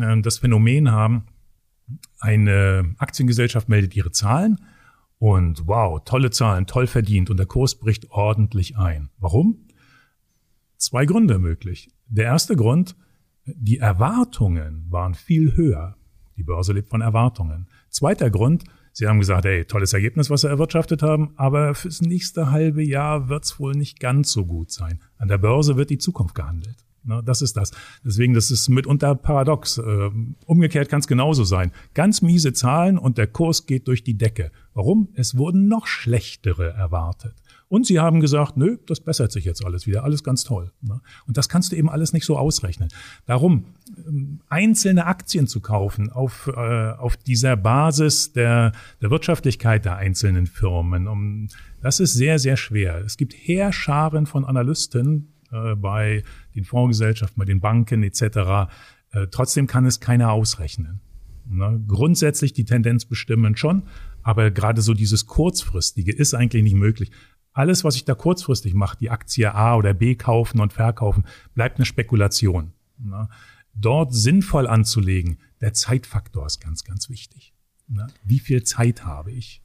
[0.00, 1.24] äh, das Phänomen haben,
[2.20, 4.58] eine Aktiengesellschaft meldet ihre Zahlen
[5.18, 9.10] und wow, tolle Zahlen, toll verdient und der Kurs bricht ordentlich ein.
[9.18, 9.66] Warum?
[10.76, 11.90] Zwei Gründe möglich.
[12.08, 12.96] Der erste Grund,
[13.46, 15.96] die Erwartungen waren viel höher.
[16.36, 17.68] Die Börse lebt von Erwartungen.
[17.90, 22.52] Zweiter Grund, Sie haben gesagt, hey, tolles Ergebnis, was Sie erwirtschaftet haben, aber fürs nächste
[22.52, 25.00] halbe Jahr wird es wohl nicht ganz so gut sein.
[25.18, 26.76] An der Börse wird die Zukunft gehandelt.
[27.24, 27.70] Das ist das.
[28.04, 29.78] Deswegen, das ist mitunter paradox.
[29.78, 31.70] Ähm, umgekehrt kann es genauso sein.
[31.92, 34.52] Ganz miese Zahlen und der Kurs geht durch die Decke.
[34.72, 35.08] Warum?
[35.14, 37.34] Es wurden noch schlechtere erwartet.
[37.74, 40.70] Und sie haben gesagt, nö, das bessert sich jetzt alles wieder, alles ganz toll.
[40.80, 41.00] Ne?
[41.26, 42.88] Und das kannst du eben alles nicht so ausrechnen.
[43.26, 43.64] Darum,
[44.06, 48.70] ähm, einzelne Aktien zu kaufen auf, äh, auf dieser Basis der,
[49.02, 51.48] der Wirtschaftlichkeit der einzelnen Firmen,
[51.82, 53.02] das ist sehr, sehr schwer.
[53.04, 56.22] Es gibt Heerscharen von Analysten, äh, bei
[56.54, 58.22] den Fondsgesellschaften, bei den Banken etc.
[59.10, 61.00] Äh, trotzdem kann es keiner ausrechnen.
[61.48, 61.82] Ne?
[61.88, 63.82] Grundsätzlich die Tendenz bestimmen schon,
[64.22, 67.10] aber gerade so dieses kurzfristige ist eigentlich nicht möglich.
[67.54, 71.78] Alles, was ich da kurzfristig mache, die Aktie A oder B kaufen und verkaufen, bleibt
[71.78, 72.72] eine Spekulation.
[72.98, 73.28] Ne?
[73.74, 77.54] Dort sinnvoll anzulegen, der Zeitfaktor ist ganz, ganz wichtig.
[77.88, 78.08] Ne?
[78.24, 79.62] Wie viel Zeit habe ich?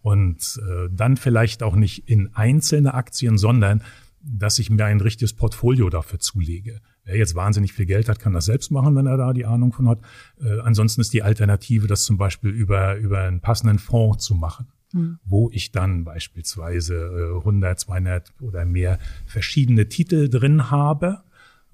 [0.00, 3.82] Und äh, dann vielleicht auch nicht in einzelne Aktien, sondern
[4.20, 6.80] dass ich mir ein richtiges Portfolio dafür zulege.
[7.04, 9.72] Wer jetzt wahnsinnig viel Geld hat, kann das selbst machen, wenn er da die Ahnung
[9.72, 10.00] von hat.
[10.40, 14.68] Äh, ansonsten ist die Alternative, das zum Beispiel über, über einen passenden Fonds zu machen,
[14.94, 15.18] mhm.
[15.24, 21.22] wo ich dann beispielsweise äh, 100, 200 oder mehr verschiedene Titel drin habe.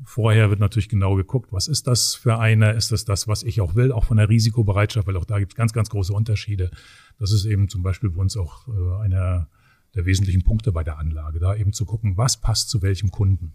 [0.03, 2.73] Vorher wird natürlich genau geguckt, was ist das für eine?
[2.73, 5.53] Ist das das, was ich auch will, auch von der Risikobereitschaft, weil auch da gibt
[5.53, 6.71] es ganz, ganz große Unterschiede.
[7.19, 9.47] Das ist eben zum Beispiel bei uns auch äh, eine
[9.95, 13.53] der wesentlichen Punkte bei der Anlage, da eben zu gucken, was passt zu welchem Kunden.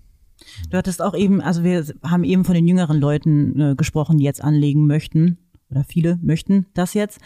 [0.70, 4.26] Du hattest auch eben, also wir haben eben von den jüngeren Leuten äh, gesprochen, die
[4.26, 5.38] jetzt anlegen möchten
[5.70, 7.20] oder viele möchten das jetzt.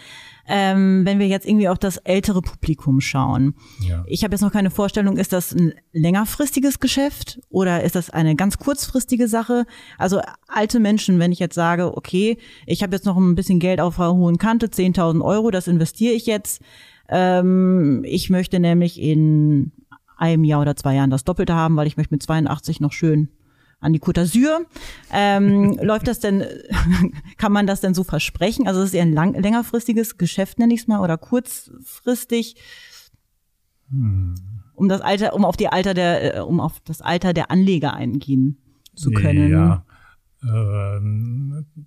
[0.47, 3.53] Ähm, wenn wir jetzt irgendwie auf das ältere Publikum schauen.
[3.87, 4.03] Ja.
[4.07, 8.35] Ich habe jetzt noch keine Vorstellung, ist das ein längerfristiges Geschäft oder ist das eine
[8.35, 9.65] ganz kurzfristige Sache?
[9.97, 13.81] Also alte Menschen, wenn ich jetzt sage, okay, ich habe jetzt noch ein bisschen Geld
[13.81, 16.61] auf der hohen Kante, 10.000 Euro, das investiere ich jetzt.
[17.09, 19.71] Ähm, ich möchte nämlich in
[20.17, 23.29] einem Jahr oder zwei Jahren das Doppelte haben, weil ich möchte mit 82 noch schön
[23.79, 24.65] an die Côte d'Azur.
[25.11, 26.43] Ähm, läuft das denn,
[27.37, 28.67] kann man das denn so versprechen?
[28.67, 32.55] Also ist es eher ein lang, längerfristiges Geschäft, nenne ich es mal, oder kurzfristig?
[33.89, 34.35] Hm.
[34.73, 37.93] Um das Alter, um auf die Alter der, äh, um auf das Alter der Anleger
[37.93, 38.57] eingehen
[38.95, 39.49] zu können.
[39.49, 39.85] Ja.
[40.41, 41.01] Äh,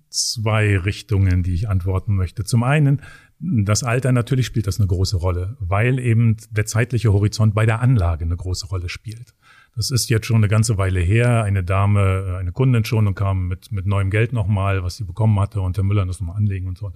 [0.09, 2.43] zwei Richtungen, die ich antworten möchte.
[2.43, 3.01] Zum einen,
[3.39, 7.81] das Alter, natürlich spielt das eine große Rolle, weil eben der zeitliche Horizont bei der
[7.81, 9.33] Anlage eine große Rolle spielt.
[9.75, 11.43] Das ist jetzt schon eine ganze Weile her.
[11.43, 15.39] Eine Dame, eine Kundin schon und kam mit, mit neuem Geld nochmal, was sie bekommen
[15.39, 16.91] hatte und Herr Müller das nochmal anlegen und so.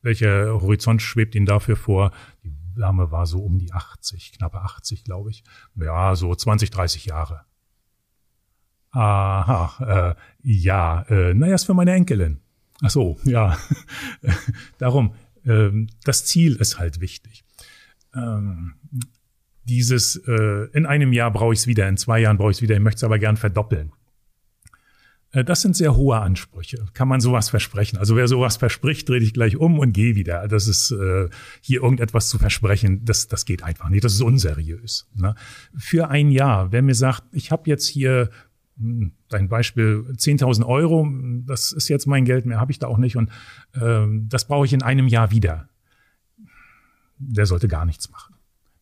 [0.00, 2.10] Welcher Horizont schwebt Ihnen dafür vor?
[2.42, 5.44] Die Dame war so um die 80, knappe 80, glaube ich.
[5.76, 7.42] Ja, so 20, 30 Jahre.
[8.92, 12.40] Aha, äh, ja, äh, naja, ist für meine Enkelin.
[12.82, 13.56] Ach so, ja.
[14.78, 15.14] Darum,
[15.46, 17.44] ähm, das Ziel ist halt wichtig.
[18.14, 18.74] Ähm,
[19.72, 22.62] dieses, äh, in einem Jahr brauche ich es wieder, in zwei Jahren brauche ich es
[22.62, 23.92] wieder, ich möchte es aber gern verdoppeln.
[25.32, 26.84] Äh, das sind sehr hohe Ansprüche.
[26.92, 27.96] Kann man sowas versprechen?
[27.96, 30.46] Also wer sowas verspricht, drehe ich gleich um und gehe wieder.
[30.46, 31.28] Das ist äh,
[31.62, 34.04] hier irgendetwas zu versprechen, das, das geht einfach nicht.
[34.04, 35.08] Das ist unseriös.
[35.14, 35.34] Ne?
[35.76, 38.30] Für ein Jahr, wer mir sagt, ich habe jetzt hier
[38.78, 41.08] hm, dein Beispiel 10.000 Euro,
[41.46, 43.30] das ist jetzt mein Geld, mehr habe ich da auch nicht und
[43.72, 45.68] äh, das brauche ich in einem Jahr wieder.
[47.18, 48.31] Der sollte gar nichts machen.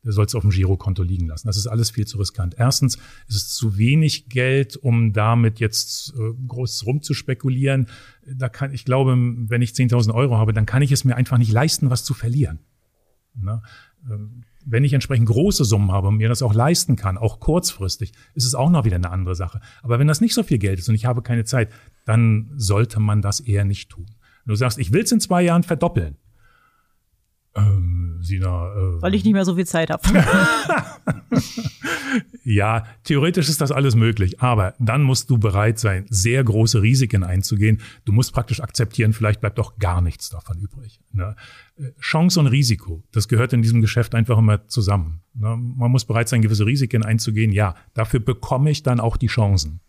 [0.05, 1.47] Der soll es auf dem Girokonto liegen lassen.
[1.47, 2.55] Das ist alles viel zu riskant.
[2.57, 2.97] Erstens
[3.29, 7.87] ist es zu wenig Geld, um damit jetzt äh, groß rumzuspekulieren.
[8.27, 11.37] Da kann, ich glaube, wenn ich 10.000 Euro habe, dann kann ich es mir einfach
[11.37, 12.61] nicht leisten, was zu verlieren.
[13.35, 13.63] Ne?
[14.11, 18.13] Ähm, wenn ich entsprechend große Summen habe und mir das auch leisten kann, auch kurzfristig,
[18.35, 19.61] ist es auch noch wieder eine andere Sache.
[19.83, 21.71] Aber wenn das nicht so viel Geld ist und ich habe keine Zeit,
[22.05, 24.07] dann sollte man das eher nicht tun.
[24.47, 26.17] Du sagst, ich will es in zwei Jahren verdoppeln,
[27.55, 30.03] ähm, Sina, äh, Weil ich nicht mehr so viel Zeit habe.
[32.45, 37.25] ja, theoretisch ist das alles möglich, aber dann musst du bereit sein, sehr große Risiken
[37.25, 37.81] einzugehen.
[38.05, 41.01] Du musst praktisch akzeptieren, vielleicht bleibt doch gar nichts davon übrig.
[41.13, 41.37] Ne?
[41.77, 45.23] Äh, Chance und Risiko, das gehört in diesem Geschäft einfach immer zusammen.
[45.35, 45.57] Ne?
[45.57, 47.53] Man muss bereit sein, gewisse Risiken einzugehen.
[47.53, 49.81] Ja, dafür bekomme ich dann auch die Chancen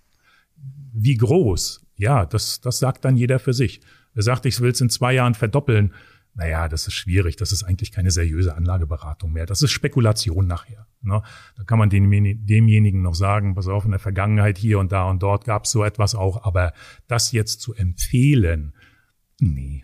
[0.94, 1.86] Wie groß?
[1.96, 3.82] Ja, das, das sagt dann jeder für sich.
[4.14, 5.94] Wer sagt, ich will es in zwei Jahren verdoppeln,
[6.34, 9.46] naja, das ist schwierig, das ist eigentlich keine seriöse Anlageberatung mehr.
[9.46, 10.88] Das ist Spekulation nachher.
[11.02, 11.22] Ne?
[11.58, 12.10] Da kann man dem,
[12.46, 15.72] demjenigen noch sagen, pass auf, in der Vergangenheit hier und da und dort gab es
[15.72, 16.74] so etwas auch, aber
[17.08, 18.74] das jetzt zu empfehlen,
[19.40, 19.84] nee.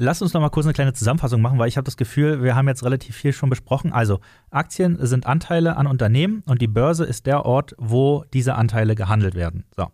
[0.00, 2.54] Lass uns noch mal kurz eine kleine Zusammenfassung machen, weil ich habe das Gefühl, wir
[2.54, 3.92] haben jetzt relativ viel schon besprochen.
[3.92, 4.20] Also
[4.50, 9.34] Aktien sind Anteile an Unternehmen und die Börse ist der Ort, wo diese Anteile gehandelt
[9.34, 9.64] werden.
[9.74, 9.90] So.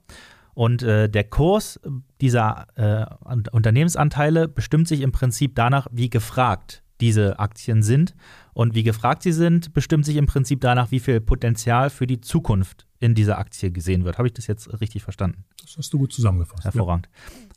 [0.55, 1.81] Und äh, der Kurs
[2.21, 3.07] dieser äh,
[3.51, 8.15] Unternehmensanteile bestimmt sich im Prinzip danach, wie gefragt diese Aktien sind.
[8.53, 12.21] Und wie gefragt sie sind, bestimmt sich im Prinzip danach, wie viel Potenzial für die
[12.21, 14.17] Zukunft in dieser Aktie gesehen wird.
[14.17, 15.45] Habe ich das jetzt richtig verstanden?
[15.61, 16.65] Das hast du gut zusammengefasst.
[16.65, 17.09] Hervorragend.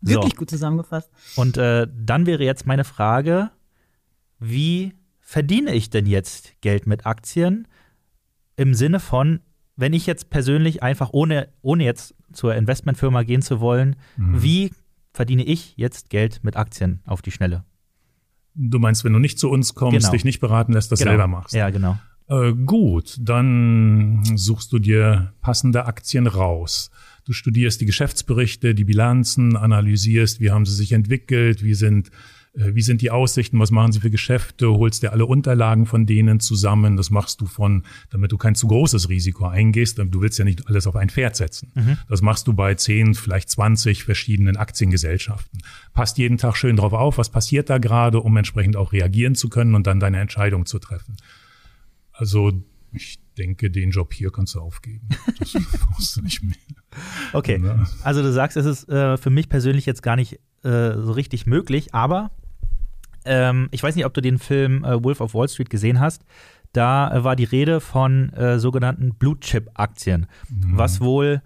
[0.01, 0.15] Ja.
[0.15, 1.11] Wirklich gut zusammengefasst.
[1.35, 3.51] Und äh, dann wäre jetzt meine Frage,
[4.39, 7.67] wie verdiene ich denn jetzt Geld mit Aktien?
[8.55, 9.41] Im Sinne von,
[9.75, 14.41] wenn ich jetzt persönlich einfach ohne, ohne jetzt zur Investmentfirma gehen zu wollen, mhm.
[14.41, 14.71] wie
[15.13, 17.63] verdiene ich jetzt Geld mit Aktien auf die Schnelle?
[18.55, 20.11] Du meinst, wenn du nicht zu uns kommst, genau.
[20.11, 21.11] dich nicht beraten lässt, das genau.
[21.11, 21.53] selber machst.
[21.53, 21.97] Ja, genau.
[22.27, 26.91] Äh, gut, dann suchst du dir passende Aktien raus.
[27.23, 32.09] Du studierst die Geschäftsberichte, die Bilanzen, analysierst, wie haben sie sich entwickelt, wie sind
[32.57, 36.39] wie sind die Aussichten, was machen sie für Geschäfte, holst dir alle Unterlagen von denen
[36.39, 36.97] zusammen.
[36.97, 39.99] Das machst du von, damit du kein zu großes Risiko eingehst.
[39.99, 41.71] Du willst ja nicht alles auf ein Pferd setzen.
[41.75, 41.97] Mhm.
[42.09, 45.59] Das machst du bei 10, vielleicht 20 verschiedenen Aktiengesellschaften.
[45.93, 49.49] Passt jeden Tag schön drauf auf, was passiert da gerade, um entsprechend auch reagieren zu
[49.49, 51.15] können und dann deine Entscheidung zu treffen.
[52.11, 52.51] Also
[52.91, 55.07] ich denke, den Job hier kannst du aufgeben.
[55.37, 56.55] Das brauchst du nicht mehr.
[57.33, 57.61] Okay,
[58.01, 61.45] also du sagst, es ist äh, für mich persönlich jetzt gar nicht äh, so richtig
[61.45, 62.31] möglich, aber
[63.27, 66.23] ähm, ich weiß nicht, ob du den Film äh, Wolf of Wall Street gesehen hast.
[66.73, 70.77] Da äh, war die Rede von äh, sogenannten Blue Chip Aktien, mhm.
[70.77, 71.41] was wohl,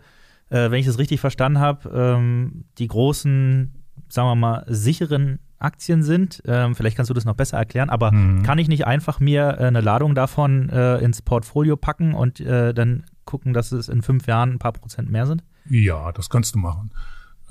[0.50, 3.74] äh, wenn ich das richtig verstanden habe, ähm, die großen,
[4.10, 6.42] sagen wir mal, sicheren Aktien sind.
[6.46, 8.44] Ähm, vielleicht kannst du das noch besser erklären, aber mhm.
[8.44, 13.06] kann ich nicht einfach mir äh, eine Ladung davon äh, ins Portfolio packen und dann
[13.26, 15.44] gucken, dass es in fünf Jahren ein paar Prozent mehr sind?
[15.70, 16.92] Ja, das kannst du machen.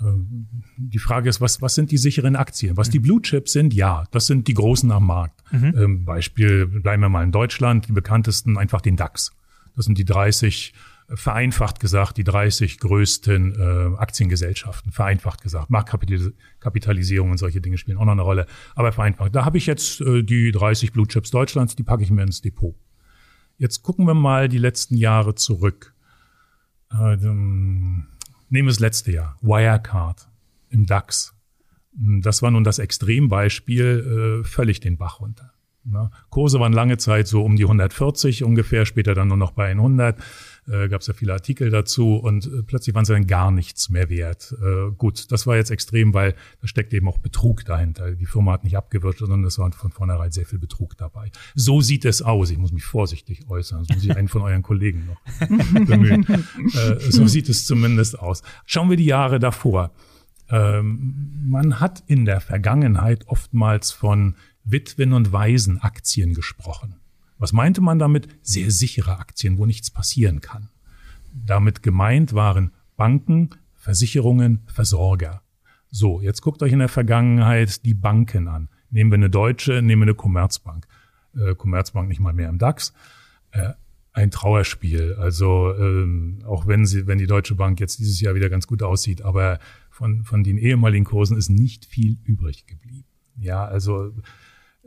[0.00, 2.76] Ähm, die Frage ist, was, was sind die sicheren Aktien?
[2.76, 5.42] Was die Blue Chips sind, ja, das sind die großen am Markt.
[5.52, 5.74] Mhm.
[5.76, 9.32] Ähm, Beispiel, bleiben wir mal in Deutschland, die bekanntesten einfach den DAX.
[9.76, 10.74] Das sind die 30,
[11.08, 15.70] äh, vereinfacht gesagt, die 30 größten äh, Aktiengesellschaften, vereinfacht gesagt.
[15.70, 19.34] Marktkapitalisierung und solche Dinge spielen auch noch eine Rolle, aber vereinfacht.
[19.34, 22.40] Da habe ich jetzt äh, die 30 Blue Chips Deutschlands, die packe ich mir ins
[22.40, 22.74] Depot.
[23.58, 25.94] Jetzt gucken wir mal die letzten Jahre zurück.
[26.90, 27.18] Äh,
[28.50, 29.36] Nehmen wir das letzte Jahr.
[29.40, 30.28] Wirecard
[30.70, 31.34] im DAX.
[31.92, 35.52] Das war nun das Extrembeispiel, äh, völlig den Bach runter.
[35.84, 36.10] Ne?
[36.28, 40.18] Kurse waren lange Zeit so um die 140 ungefähr, später dann nur noch bei 100
[40.70, 43.88] äh, gab es ja viele Artikel dazu und äh, plötzlich waren sie dann gar nichts
[43.88, 44.54] mehr wert.
[44.62, 48.12] Äh, gut, das war jetzt extrem, weil da steckt eben auch Betrug dahinter.
[48.12, 51.30] Die Firma hat nicht abgewirtschaftet, sondern es war von vornherein sehr viel Betrug dabei.
[51.54, 52.50] So sieht es aus.
[52.50, 53.84] Ich muss mich vorsichtig äußern.
[53.86, 55.20] Das muss ich einen von euren Kollegen noch
[55.86, 56.26] bemühen.
[56.28, 58.42] äh, so sieht es zumindest aus.
[58.66, 59.92] Schauen wir die Jahre davor.
[60.48, 66.99] Ähm, man hat in der Vergangenheit oftmals von Witwen- und Waisenaktien gesprochen.
[67.40, 68.28] Was meinte man damit?
[68.42, 70.68] Sehr sichere Aktien, wo nichts passieren kann.
[71.32, 75.42] Damit gemeint waren Banken, Versicherungen, Versorger.
[75.90, 78.68] So, jetzt guckt euch in der Vergangenheit die Banken an.
[78.90, 80.86] Nehmen wir eine deutsche, nehmen wir eine Commerzbank.
[81.34, 82.92] Äh, Commerzbank nicht mal mehr im DAX.
[83.52, 83.72] Äh,
[84.12, 85.14] ein Trauerspiel.
[85.18, 88.82] Also ähm, auch wenn sie, wenn die Deutsche Bank jetzt dieses Jahr wieder ganz gut
[88.82, 93.06] aussieht, aber von von den ehemaligen Kursen ist nicht viel übrig geblieben.
[93.38, 94.12] Ja, also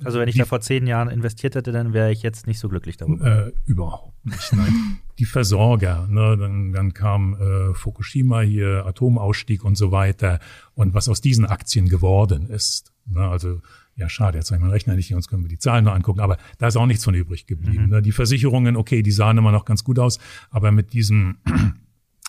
[0.04, 2.60] also wenn ich die, da vor zehn Jahren investiert hätte, dann wäre ich jetzt nicht
[2.60, 3.48] so glücklich darüber.
[3.48, 4.54] Äh, überhaupt nicht.
[4.54, 5.00] Nein.
[5.20, 10.40] die Versorger, ne, dann, dann kam äh, Fukushima hier, Atomausstieg und so weiter.
[10.74, 12.92] Und was aus diesen Aktien geworden ist.
[13.06, 13.62] Ne, also
[13.96, 15.94] ja, schade, jetzt habe ich meinen Rechner nicht hier, uns können wir die Zahlen noch
[15.94, 17.86] angucken, aber da ist auch nichts von übrig geblieben.
[17.86, 17.90] Mhm.
[17.90, 18.02] Ne?
[18.02, 20.18] Die Versicherungen, okay, die sahen immer noch ganz gut aus,
[20.50, 21.38] aber mit diesem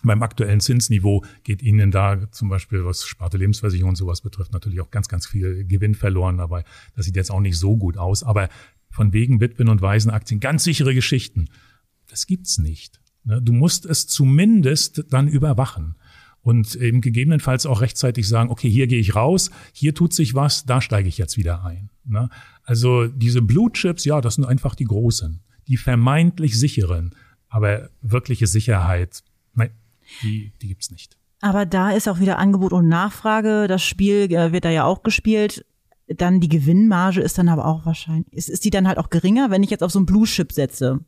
[0.03, 4.81] beim aktuellen Zinsniveau geht Ihnen da zum Beispiel, was Sparte Lebensversicherung und sowas betrifft, natürlich
[4.81, 6.41] auch ganz, ganz viel Gewinn verloren.
[6.41, 8.23] Aber das sieht jetzt auch nicht so gut aus.
[8.23, 8.49] Aber
[8.91, 11.49] von wegen Witwen- und Waisenaktien, ganz sichere Geschichten.
[12.09, 13.01] Das gibt's nicht.
[13.25, 13.41] Ne?
[13.43, 15.97] Du musst es zumindest dann überwachen
[16.43, 20.67] und eben gegebenenfalls auch rechtzeitig sagen, okay, hier gehe ich raus, hier tut sich was,
[20.67, 21.91] da steige ich jetzt wieder ein.
[22.05, 22.29] Ne?
[22.63, 27.15] Also diese Blue Chips, ja, das sind einfach die großen, die vermeintlich sicheren,
[27.49, 29.25] aber wirkliche Sicherheit,
[30.23, 31.17] die, die gibt's nicht.
[31.41, 33.67] Aber da ist auch wieder Angebot und Nachfrage.
[33.69, 35.65] Das Spiel äh, wird da ja auch gespielt.
[36.09, 39.51] Dann die Gewinnmarge ist dann aber auch wahrscheinlich, ist, ist die dann halt auch geringer,
[39.51, 41.01] wenn ich jetzt auf so ein Blue Chip setze?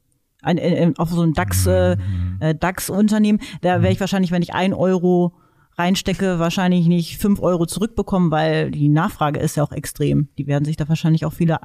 [0.46, 1.96] ein, äh, auf so ein DAX, äh,
[2.40, 5.34] äh, DAX-Unternehmen, da wäre ich wahrscheinlich, wenn ich ein Euro
[5.78, 10.28] reinstecke, wahrscheinlich nicht fünf Euro zurückbekommen, weil die Nachfrage ist ja auch extrem.
[10.38, 11.58] Die werden sich da wahrscheinlich auch viele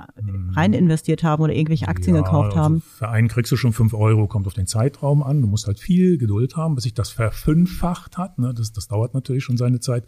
[0.53, 2.81] rein investiert haben oder irgendwelche Aktien Ja, gekauft also haben.
[2.81, 5.41] Für einen kriegst du schon fünf Euro, kommt auf den Zeitraum an.
[5.41, 8.37] Du musst halt viel Geduld haben, bis sich das verfünffacht hat.
[8.37, 8.53] Ne?
[8.53, 10.03] Das, das dauert natürlich schon seine Zeit.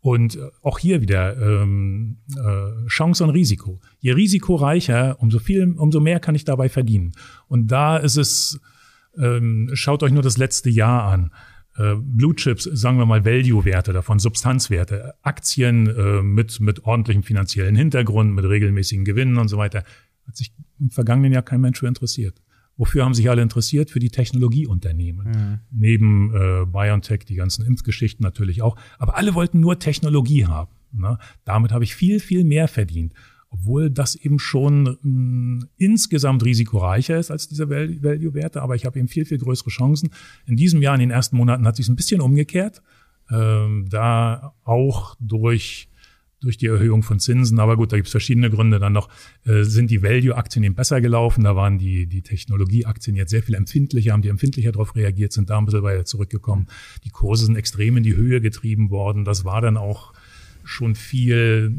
[0.00, 3.80] Und äh, auch hier wieder ähm, äh, Chance und Risiko.
[3.98, 7.12] Je risikoreicher, umso viel, umso mehr kann ich dabei verdienen.
[7.48, 8.60] Und da ist es,
[9.18, 11.32] ähm, schaut euch nur das letzte Jahr an.
[11.78, 17.76] Äh, Blue Chips, sagen wir mal Value-Werte davon, Substanzwerte, Aktien äh, mit, mit ordentlichem finanziellen
[17.76, 19.84] Hintergrund, mit regelmäßigen Gewinnen und so weiter,
[20.26, 22.42] hat sich im vergangenen Jahr kein Mensch für interessiert.
[22.76, 23.90] Wofür haben sich alle interessiert?
[23.90, 25.60] Für die Technologieunternehmen.
[25.70, 28.76] Neben äh, BioNTech, die ganzen Impfgeschichten natürlich auch.
[28.98, 30.70] Aber alle wollten nur Technologie haben.
[30.92, 31.18] Ne?
[31.44, 33.14] Damit habe ich viel, viel mehr verdient.
[33.50, 38.98] Obwohl das eben schon mh, insgesamt risikoreicher ist als diese Val- Value-Werte, aber ich habe
[38.98, 40.10] eben viel, viel größere Chancen.
[40.46, 42.82] In diesem Jahr, in den ersten Monaten, hat sich ein bisschen umgekehrt.
[43.30, 45.88] Ähm, da auch durch
[46.40, 49.08] durch die Erhöhung von Zinsen, aber gut, da gibt es verschiedene Gründe dann noch,
[49.44, 51.42] äh, sind die Value-Aktien eben besser gelaufen.
[51.42, 55.50] Da waren die, die Technologie-Aktien jetzt sehr viel empfindlicher, haben die empfindlicher darauf reagiert, sind
[55.50, 56.68] da ein bisschen weiter zurückgekommen.
[57.02, 59.24] Die Kurse sind extrem in die Höhe getrieben worden.
[59.24, 60.12] Das war dann auch
[60.68, 61.72] schon viel,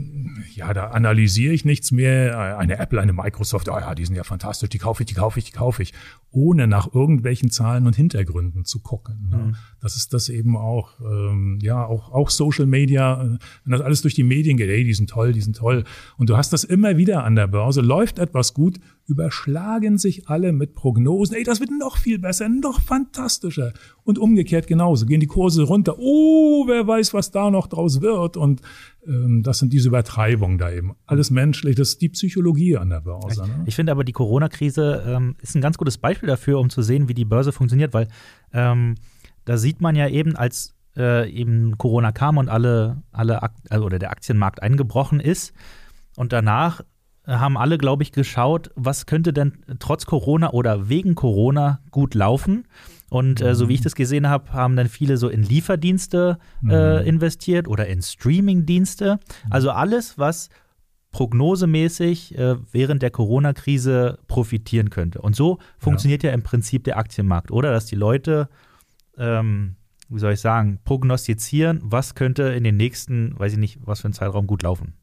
[0.55, 2.57] ja, da analysiere ich nichts mehr.
[2.57, 5.37] Eine Apple, eine Microsoft, ah ja, die sind ja fantastisch, die kaufe ich, die kaufe
[5.37, 5.93] ich, die kaufe ich,
[6.31, 9.29] ohne nach irgendwelchen Zahlen und Hintergründen zu gucken.
[9.29, 9.53] Ne?
[9.79, 14.01] Das ist das eben auch, ähm, ja, auch, auch Social Media, äh, wenn das alles
[14.01, 15.83] durch die Medien geht, ey, die sind toll, die sind toll.
[16.17, 20.51] Und du hast das immer wieder an der Börse, läuft etwas gut, überschlagen sich alle
[20.53, 23.73] mit Prognosen, ey, das wird noch viel besser, noch fantastischer.
[24.03, 28.37] Und umgekehrt genauso, gehen die Kurse runter, oh, wer weiß, was da noch draus wird.
[28.37, 28.61] Und
[29.05, 30.95] ähm, das sind diese Übertreibungen da eben.
[31.05, 33.47] Alles menschlich, das ist die Psychologie an der Börse.
[33.47, 33.63] Ne?
[33.65, 37.09] Ich finde aber, die Corona-Krise ähm, ist ein ganz gutes Beispiel dafür, um zu sehen,
[37.09, 38.07] wie die Börse funktioniert, weil
[38.53, 38.95] ähm,
[39.45, 43.85] da sieht man ja eben, als äh, eben Corona kam und alle, alle Ak also,
[43.85, 45.53] oder der Aktienmarkt eingebrochen ist
[46.15, 46.81] und danach
[47.37, 52.65] haben alle, glaube ich, geschaut, was könnte denn trotz Corona oder wegen Corona gut laufen.
[53.09, 56.37] Und äh, so wie ich das gesehen habe, haben dann viele so in Lieferdienste
[56.67, 59.19] äh, investiert oder in Streamingdienste.
[59.49, 60.49] Also alles, was
[61.11, 65.21] prognosemäßig äh, während der Corona-Krise profitieren könnte.
[65.21, 66.31] Und so funktioniert ja.
[66.31, 67.71] im Prinzip der Aktienmarkt, oder?
[67.71, 68.47] Dass die Leute,
[69.17, 69.75] ähm,
[70.07, 74.05] wie soll ich sagen, prognostizieren, was könnte in den nächsten, weiß ich nicht, was für
[74.05, 74.93] einen Zeitraum gut laufen.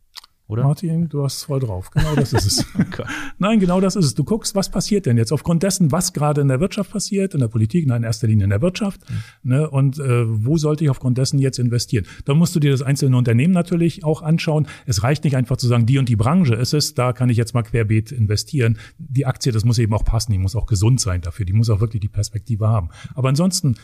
[0.48, 0.62] Oder?
[0.62, 1.90] Martin, du hast voll drauf.
[1.90, 2.66] Genau das ist es.
[3.38, 4.14] Nein, genau das ist es.
[4.14, 7.40] Du guckst, was passiert denn jetzt aufgrund dessen, was gerade in der Wirtschaft passiert, in
[7.40, 9.00] der Politik, nein, in erster Linie in der Wirtschaft.
[9.42, 12.06] Ne, und äh, wo sollte ich aufgrund dessen jetzt investieren?
[12.24, 14.68] Da musst du dir das einzelne Unternehmen natürlich auch anschauen.
[14.86, 17.36] Es reicht nicht einfach zu sagen, die und die Branche ist es, da kann ich
[17.36, 18.78] jetzt mal querbeet investieren.
[18.98, 21.70] Die Aktie, das muss eben auch passen, die muss auch gesund sein dafür, die muss
[21.70, 22.90] auch wirklich die Perspektive haben.
[23.16, 23.74] Aber ansonsten,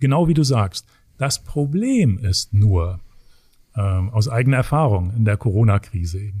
[0.00, 0.84] genau wie du sagst,
[1.16, 3.00] das Problem ist nur,
[3.78, 6.40] ähm, aus eigener Erfahrung in der Corona-Krise eben.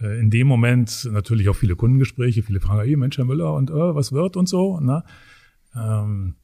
[0.00, 3.70] Äh, in dem Moment natürlich auch viele Kundengespräche, viele fragen, hey Mensch, Herr Müller, und
[3.70, 4.80] äh, was wird und so.
[4.80, 5.04] Ne?
[5.76, 6.34] Ähm,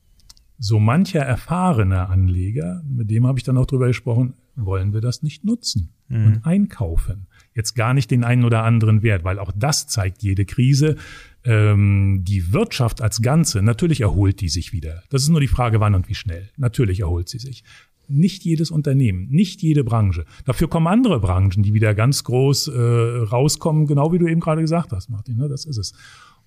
[0.59, 5.23] so mancher erfahrene Anleger, mit dem habe ich dann auch drüber gesprochen, wollen wir das
[5.23, 7.27] nicht nutzen und einkaufen.
[7.55, 10.97] Jetzt gar nicht den einen oder anderen Wert, weil auch das zeigt jede Krise.
[11.45, 15.03] Ähm, die Wirtschaft als Ganze, natürlich erholt die sich wieder.
[15.11, 16.49] Das ist nur die Frage, wann und wie schnell.
[16.57, 17.63] Natürlich erholt sie sich
[18.09, 20.25] nicht jedes Unternehmen, nicht jede Branche.
[20.45, 24.61] Dafür kommen andere Branchen, die wieder ganz groß äh, rauskommen, genau wie du eben gerade
[24.61, 25.37] gesagt hast, Martin.
[25.37, 25.49] Ne?
[25.49, 25.93] Das ist es.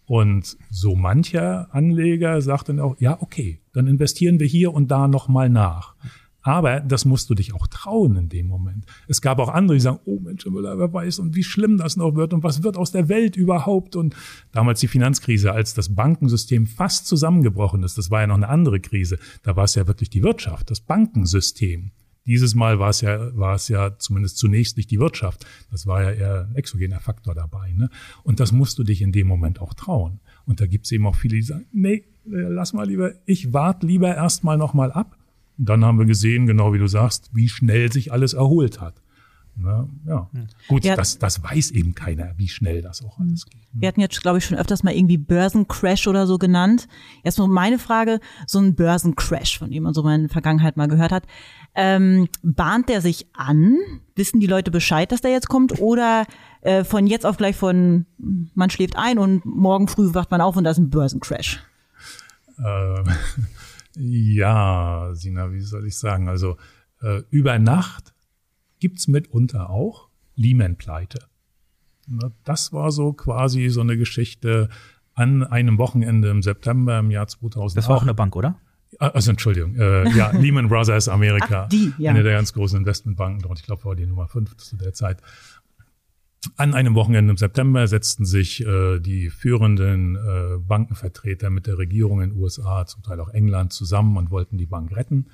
[0.05, 5.07] Und so mancher Anleger sagt dann auch, ja, okay, dann investieren wir hier und da
[5.07, 5.95] nochmal nach.
[6.43, 8.85] Aber das musst du dich auch trauen in dem Moment.
[9.07, 11.97] Es gab auch andere, die sagen, oh Mensch, Müller, wer weiß und wie schlimm das
[11.97, 13.95] noch wird und was wird aus der Welt überhaupt.
[13.95, 14.15] Und
[14.51, 18.79] damals die Finanzkrise, als das Bankensystem fast zusammengebrochen ist, das war ja noch eine andere
[18.79, 19.19] Krise.
[19.43, 21.91] Da war es ja wirklich die Wirtschaft, das Bankensystem.
[22.25, 25.45] Dieses Mal war es ja, war es ja zumindest zunächst nicht die Wirtschaft.
[25.71, 27.73] Das war ja eher ein exogener Faktor dabei.
[27.73, 27.89] Ne?
[28.23, 30.19] Und das musst du dich in dem Moment auch trauen.
[30.45, 33.87] Und da gibt es eben auch viele, die sagen, nee, lass mal lieber, ich warte
[33.87, 35.17] lieber erstmal nochmal ab.
[35.61, 38.95] Und dann haben wir gesehen, genau wie du sagst, wie schnell sich alles erholt hat.
[39.55, 40.27] Na, ja,
[40.67, 40.95] gut, Ja.
[40.95, 43.61] das, das weiß eben keiner, wie schnell das auch alles geht.
[43.73, 46.87] Wir hatten jetzt, glaube ich, schon öfters mal irgendwie Börsencrash oder so genannt.
[47.23, 51.11] Erstmal meine Frage, so ein Börsencrash, von dem man so in der Vergangenheit mal gehört
[51.11, 51.25] hat.
[51.75, 53.77] Ähm, bahnt der sich an?
[54.15, 55.79] Wissen die Leute Bescheid, dass der jetzt kommt?
[55.79, 56.25] Oder
[56.61, 58.07] äh, von jetzt auf gleich von,
[58.55, 61.59] man schläft ein und morgen früh wacht man auf und da ist ein Börsencrash?
[62.57, 63.03] Äh,
[63.95, 66.29] ja, Sina, wie soll ich sagen?
[66.29, 66.57] Also
[67.01, 68.13] äh, über Nacht
[68.79, 71.19] gibt's mitunter auch Lehman-Pleite.
[72.43, 74.69] Das war so quasi so eine Geschichte,
[75.13, 77.77] an einem Wochenende im September im Jahr 2008.
[77.77, 78.59] Das war auch eine Bank, oder?
[78.99, 82.11] Also Entschuldigung, äh, ja, Lehman Brothers Amerika, Ach, die, ja.
[82.11, 83.59] eine der ganz großen Investmentbanken dort.
[83.59, 85.21] Ich glaube, war die Nummer fünf zu der Zeit.
[86.57, 92.21] An einem Wochenende im September setzten sich äh, die führenden äh, Bankenvertreter mit der Regierung
[92.21, 95.27] in den USA, zum Teil auch England, zusammen und wollten die Bank retten,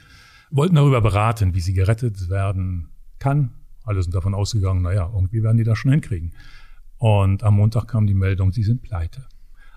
[0.52, 2.90] wollten darüber beraten, wie sie gerettet werden
[3.20, 3.52] kann.
[3.86, 6.34] Alle sind davon ausgegangen, naja, irgendwie werden die das schon hinkriegen.
[6.98, 9.26] Und am Montag kam die Meldung, sie sind pleite.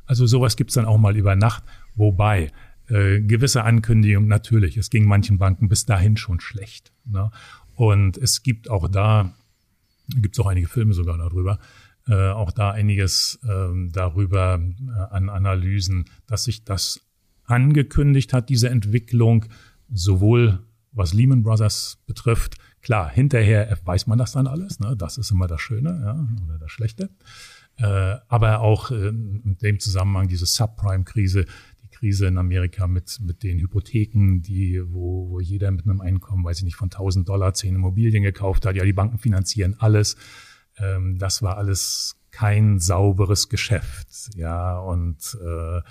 [0.07, 1.63] Also sowas gibt's dann auch mal über Nacht,
[1.95, 2.51] wobei
[2.89, 6.93] äh, gewisse Ankündigung natürlich, es ging manchen Banken bis dahin schon schlecht.
[7.05, 7.31] Ne?
[7.77, 9.33] Und es gibt auch da,
[10.17, 11.59] gibt es auch einige Filme sogar darüber,
[12.07, 17.01] äh, auch da einiges äh, darüber äh, an Analysen, dass sich das
[17.45, 19.47] angekündigt hat, diese Entwicklung,
[19.93, 20.61] sowohl
[20.93, 24.97] was Lehman Brothers betrifft, klar, hinterher weiß man das dann alles, ne?
[24.97, 27.11] das ist immer das Schöne ja, oder das Schlechte.
[27.77, 31.47] Äh, aber auch äh, in dem Zusammenhang diese Subprime-Krise,
[32.01, 36.59] Krise in Amerika mit, mit den Hypotheken, die, wo, wo jeder mit einem Einkommen, weiß
[36.59, 38.75] ich nicht, von 1000 Dollar zehn Immobilien gekauft hat.
[38.75, 40.17] Ja, die Banken finanzieren alles.
[40.79, 44.31] Ähm, das war alles kein sauberes Geschäft.
[44.35, 45.83] Ja, und äh,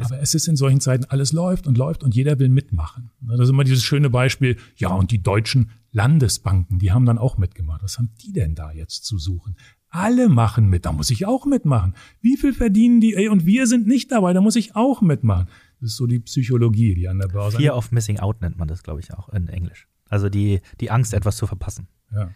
[0.00, 3.10] aber es ist in solchen Zeiten, alles läuft und läuft und jeder will mitmachen.
[3.20, 7.36] Das ist immer dieses schöne Beispiel, ja, und die deutschen Landesbanken, die haben dann auch
[7.36, 7.82] mitgemacht.
[7.82, 9.56] Was haben die denn da jetzt zu suchen?
[9.90, 11.94] Alle machen mit, da muss ich auch mitmachen.
[12.20, 13.14] Wie viel verdienen die?
[13.14, 15.48] Ey, und wir sind nicht dabei, da muss ich auch mitmachen.
[15.80, 17.56] Das ist so die Psychologie, die an der Börse.
[17.56, 19.88] Fear of Missing Out nennt man das, glaube ich, auch in Englisch.
[20.08, 21.88] Also die, die Angst, etwas zu verpassen.
[22.12, 22.30] Ja.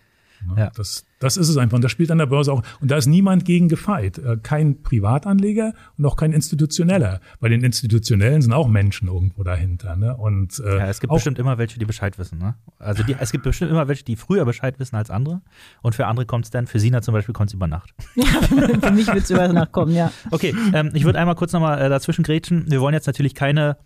[0.46, 0.54] Ne?
[0.58, 0.70] Ja.
[0.74, 1.76] Das, das ist es einfach.
[1.76, 2.62] Und das spielt an der Börse auch.
[2.80, 4.18] Und da ist niemand gegen gefeit.
[4.18, 7.20] Äh, kein Privatanleger und auch kein Institutioneller.
[7.40, 9.96] Bei den Institutionellen sind auch Menschen irgendwo dahinter.
[9.96, 10.16] Ne?
[10.16, 12.38] Und, äh, ja, es gibt bestimmt immer welche, die Bescheid wissen.
[12.38, 12.54] Ne?
[12.78, 15.42] Also die, es gibt bestimmt immer welche, die früher Bescheid wissen als andere.
[15.82, 17.94] Und für andere kommt es dann, für Sina zum Beispiel, kommt es über Nacht.
[18.14, 18.40] Ja,
[18.80, 20.12] für mich wird es über Nacht kommen, ja.
[20.30, 22.70] Okay, ähm, ich würde einmal kurz nochmal äh, dazwischen grätschen.
[22.70, 23.76] Wir wollen jetzt natürlich keine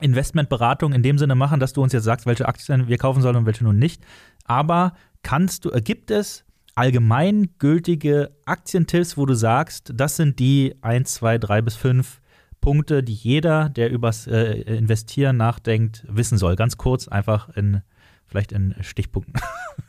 [0.00, 3.36] Investmentberatung in dem Sinne machen, dass du uns jetzt sagst, welche Aktien wir kaufen sollen
[3.36, 4.02] und welche nun nicht.
[4.44, 6.44] Aber kannst du, äh, gibt es
[6.74, 12.20] allgemeingültige Aktientipps, wo du sagst, das sind die 1, 2, 3 bis 5
[12.60, 16.56] Punkte, die jeder, der übers äh, Investieren nachdenkt, wissen soll?
[16.56, 17.82] Ganz kurz, einfach in
[18.26, 19.34] vielleicht in Stichpunkten.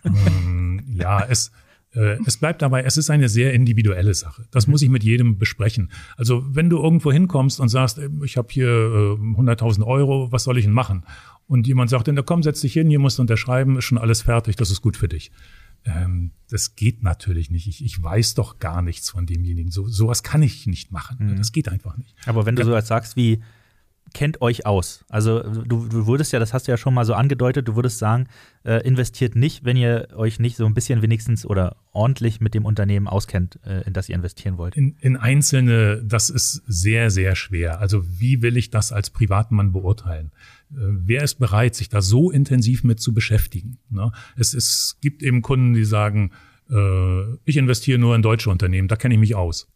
[0.03, 1.51] Ähm, ja, es,
[2.25, 4.45] es bleibt dabei, es ist eine sehr individuelle Sache.
[4.51, 5.91] Das muss ich mit jedem besprechen.
[6.15, 10.57] Also wenn du irgendwo hinkommst und sagst, ich habe hier äh, 100.000 Euro, was soll
[10.57, 11.03] ich denn machen?
[11.47, 14.21] Und jemand sagt, na komm, setz dich hin, hier musst du unterschreiben, ist schon alles
[14.21, 15.31] fertig, das ist gut für dich.
[15.83, 17.67] Ähm, das geht natürlich nicht.
[17.67, 19.71] Ich, ich weiß doch gar nichts von demjenigen.
[19.71, 21.17] So sowas kann ich nicht machen.
[21.19, 21.37] Mhm.
[21.37, 22.15] Das geht einfach nicht.
[22.25, 22.67] Aber wenn du ja.
[22.67, 23.41] so als sagst wie
[24.13, 25.05] kennt euch aus.
[25.09, 27.97] Also du, du würdest ja, das hast du ja schon mal so angedeutet, du würdest
[27.97, 28.27] sagen,
[28.63, 32.65] äh, investiert nicht, wenn ihr euch nicht so ein bisschen wenigstens oder ordentlich mit dem
[32.65, 34.75] Unternehmen auskennt, äh, in das ihr investieren wollt.
[34.75, 37.79] In, in einzelne, das ist sehr, sehr schwer.
[37.79, 40.31] Also wie will ich das als Privatmann beurteilen?
[40.71, 43.79] Äh, wer ist bereit, sich da so intensiv mit zu beschäftigen?
[43.89, 44.11] Ne?
[44.35, 46.31] Es, es gibt eben Kunden, die sagen,
[46.69, 49.67] äh, ich investiere nur in deutsche Unternehmen, da kenne ich mich aus.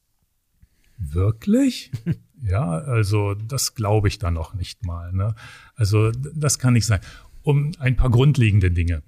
[0.97, 1.91] Wirklich?
[2.45, 5.11] Ja, also das glaube ich da noch nicht mal.
[5.11, 5.35] Ne?
[5.75, 6.99] Also das kann nicht sein.
[7.41, 9.01] Um ein paar grundlegende Dinge.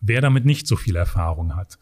[0.00, 1.78] Wer damit nicht so viel Erfahrung hat.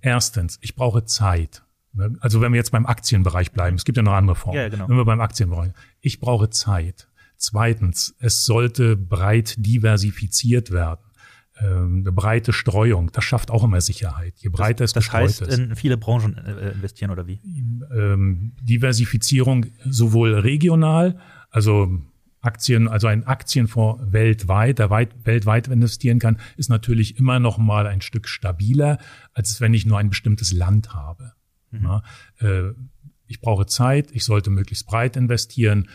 [0.00, 1.62] Erstens, ich brauche Zeit.
[1.94, 2.16] Ne?
[2.20, 4.60] Also wenn wir jetzt beim Aktienbereich bleiben, es gibt ja noch andere Formen.
[4.60, 4.88] Ja, genau.
[4.88, 7.08] Wenn wir beim Aktienbereich, ich brauche Zeit.
[7.36, 11.00] Zweitens, es sollte breit diversifiziert werden.
[11.60, 14.34] Ähm, eine breite Streuung, das schafft auch immer Sicherheit.
[14.36, 15.58] Je breiter das, es das heißt, ist.
[15.58, 17.40] in viele Branchen äh, investieren oder wie?
[17.92, 21.18] Ähm, Diversifizierung sowohl regional,
[21.50, 22.00] also
[22.40, 27.88] Aktien, also ein Aktienfonds weltweit, der weit, weltweit investieren kann, ist natürlich immer noch mal
[27.88, 28.98] ein Stück stabiler,
[29.34, 31.32] als wenn ich nur ein bestimmtes Land habe.
[31.72, 31.82] Mhm.
[31.82, 32.02] Ja,
[32.38, 32.72] äh,
[33.26, 35.88] ich brauche Zeit, ich sollte möglichst breit investieren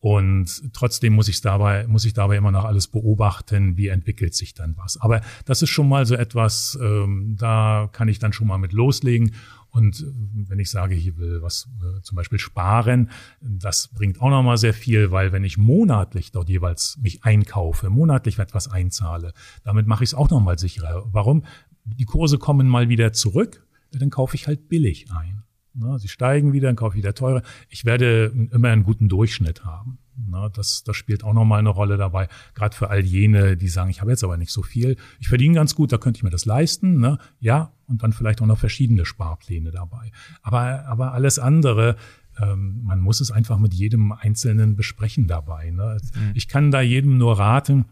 [0.00, 4.54] und trotzdem muss ich dabei, muss ich dabei immer noch alles beobachten, wie entwickelt sich
[4.54, 5.00] dann was.
[5.00, 8.72] Aber das ist schon mal so etwas, ähm, da kann ich dann schon mal mit
[8.72, 9.34] loslegen.
[9.70, 10.04] Und äh,
[10.48, 14.72] wenn ich sage, ich will was äh, zum Beispiel sparen, das bringt auch nochmal sehr
[14.72, 19.32] viel, weil wenn ich monatlich dort jeweils mich einkaufe, monatlich etwas einzahle,
[19.64, 21.08] damit mache ich es auch nochmal sicherer.
[21.10, 21.44] Warum?
[21.84, 25.37] Die Kurse kommen mal wieder zurück, dann kaufe ich halt billig ein.
[25.78, 25.98] Ne?
[25.98, 27.42] Sie steigen wieder, dann kaufe ich wieder teurer.
[27.68, 29.98] Ich werde immer einen guten Durchschnitt haben.
[30.16, 30.50] Ne?
[30.54, 32.28] Das, das spielt auch nochmal eine Rolle dabei.
[32.54, 34.96] Gerade für all jene, die sagen, ich habe jetzt aber nicht so viel.
[35.20, 36.98] Ich verdiene ganz gut, da könnte ich mir das leisten.
[36.98, 37.18] Ne?
[37.38, 40.10] Ja, und dann vielleicht auch noch verschiedene Sparpläne dabei.
[40.42, 41.96] Aber, aber alles andere,
[42.40, 45.70] ähm, man muss es einfach mit jedem Einzelnen besprechen dabei.
[45.70, 46.10] Mhm.
[46.34, 47.86] Ich kann da jedem nur raten,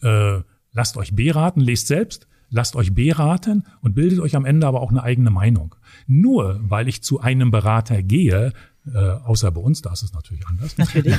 [0.00, 0.40] äh,
[0.72, 4.90] lasst euch beraten, lest selbst lasst euch beraten und bildet euch am Ende aber auch
[4.90, 5.74] eine eigene Meinung.
[6.06, 8.52] Nur weil ich zu einem Berater gehe,
[8.86, 10.76] äh, außer bei uns, da ist es natürlich anders.
[10.78, 11.16] Natürlich.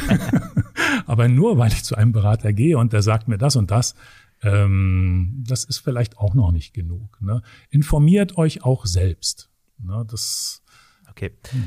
[1.06, 3.96] aber nur weil ich zu einem Berater gehe und der sagt mir das und das,
[4.42, 7.20] ähm, das ist vielleicht auch noch nicht genug.
[7.22, 7.42] Ne?
[7.70, 9.50] Informiert euch auch selbst.
[9.80, 10.06] Ne?
[10.10, 10.64] Das,
[11.10, 11.32] okay.
[11.52, 11.60] Ja.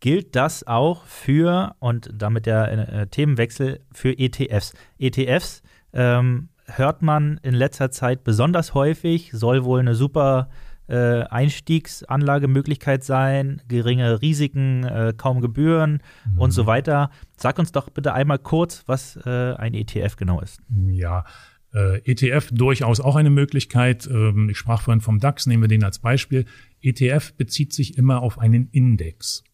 [0.00, 4.74] Gilt das auch für, und damit der äh, Themenwechsel, für ETFs?
[4.98, 10.48] ETFs ähm, hört man in letzter Zeit besonders häufig, soll wohl eine super
[10.88, 16.38] äh, Einstiegsanlagemöglichkeit sein, geringe Risiken, äh, kaum Gebühren mhm.
[16.38, 17.10] und so weiter.
[17.36, 20.60] Sag uns doch bitte einmal kurz, was äh, ein ETF genau ist.
[20.90, 21.24] Ja,
[21.72, 24.06] äh, ETF durchaus auch eine Möglichkeit.
[24.06, 26.46] Ähm, ich sprach vorhin vom DAX, nehmen wir den als Beispiel.
[26.82, 29.44] ETF bezieht sich immer auf einen Index.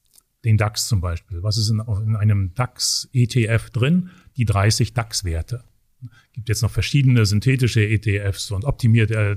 [0.45, 1.43] Den DAX zum Beispiel.
[1.43, 4.11] Was ist in, in einem DAX-ETF drin?
[4.37, 5.65] Die 30 DAX-Werte
[6.33, 9.11] gibt jetzt noch verschiedene synthetische ETFs und optimiert.
[9.11, 9.37] Äh,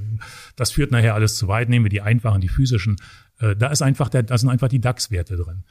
[0.56, 1.70] das führt nachher alles zu weit.
[1.70, 2.98] Nehmen wir die einfachen, die physischen.
[3.40, 5.64] Äh, da ist einfach der, da sind einfach die DAX-Werte drin.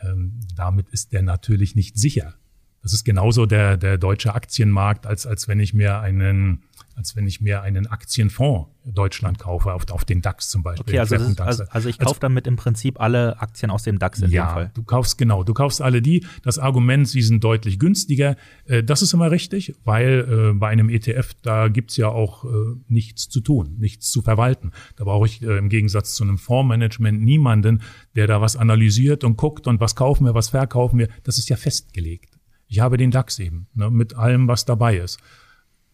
[0.00, 2.34] Ähm, damit ist der natürlich nicht sicher.
[2.82, 6.62] Das ist genauso der, der deutsche Aktienmarkt, als, als wenn ich mir einen,
[6.98, 10.94] als wenn ich mir einen Aktienfonds Deutschland kaufe, auf, auf den DAX zum Beispiel.
[10.94, 13.98] Okay, also, ist, also, also, ich kaufe also, damit im Prinzip alle Aktien aus dem
[13.98, 14.70] DAX in ja, dem Fall.
[14.74, 16.26] Du kaufst genau, du kaufst alle die.
[16.42, 20.88] Das Argument, sie sind deutlich günstiger, äh, das ist immer richtig, weil äh, bei einem
[20.88, 22.48] ETF, da gibt's ja auch äh,
[22.88, 24.72] nichts zu tun, nichts zu verwalten.
[24.96, 27.82] Da brauche ich äh, im Gegensatz zu einem Fondsmanagement niemanden,
[28.16, 31.08] der da was analysiert und guckt und was kaufen wir, was verkaufen wir.
[31.22, 32.38] Das ist ja festgelegt.
[32.66, 35.18] Ich habe den DAX eben, ne, mit allem, was dabei ist.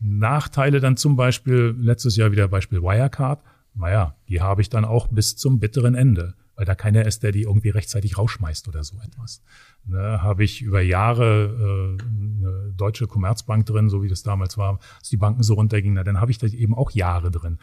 [0.05, 3.41] Nachteile dann zum Beispiel, letztes Jahr wieder Beispiel Wirecard,
[3.75, 7.33] naja, die habe ich dann auch bis zum bitteren Ende, weil da keiner ist, der
[7.33, 9.43] die irgendwie rechtzeitig rausschmeißt oder so etwas.
[9.87, 14.79] Ne, habe ich über Jahre äh, eine deutsche Commerzbank drin, so wie das damals war,
[14.99, 17.59] als die Banken so runtergingen, na, dann habe ich da eben auch Jahre drin.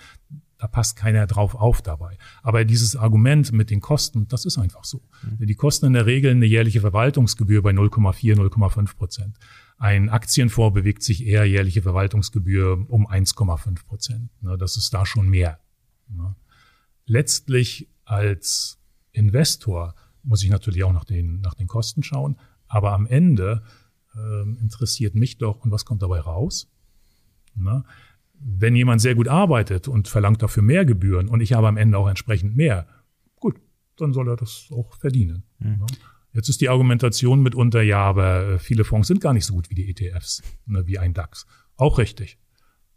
[0.58, 2.18] Da passt keiner drauf auf dabei.
[2.44, 5.02] Aber dieses Argument mit den Kosten, das ist einfach so.
[5.24, 5.48] Mhm.
[5.48, 9.38] Die kosten in der Regel eine jährliche Verwaltungsgebühr bei 0,4, 0,5 Prozent.
[9.82, 14.30] Ein Aktienfonds bewegt sich eher jährliche Verwaltungsgebühr um 1,5 Prozent.
[14.60, 15.60] Das ist da schon mehr.
[17.08, 18.80] Letztlich als
[19.12, 22.38] Investor muss ich natürlich auch nach den, nach den Kosten schauen.
[22.68, 23.64] Aber am Ende
[24.16, 26.72] äh, interessiert mich doch, und was kommt dabei raus?
[27.56, 27.84] Ne?
[28.44, 31.98] wenn jemand sehr gut arbeitet und verlangt dafür mehr Gebühren und ich habe am Ende
[31.98, 32.88] auch entsprechend mehr,
[33.40, 33.60] gut,
[33.98, 35.44] dann soll er das auch verdienen.
[35.60, 35.86] Mhm.
[36.34, 39.70] Jetzt ist die Argumentation mitunter, ja, aber äh, viele Fonds sind gar nicht so gut
[39.70, 41.46] wie die ETFs, ne, wie ein DAX.
[41.76, 42.38] Auch richtig.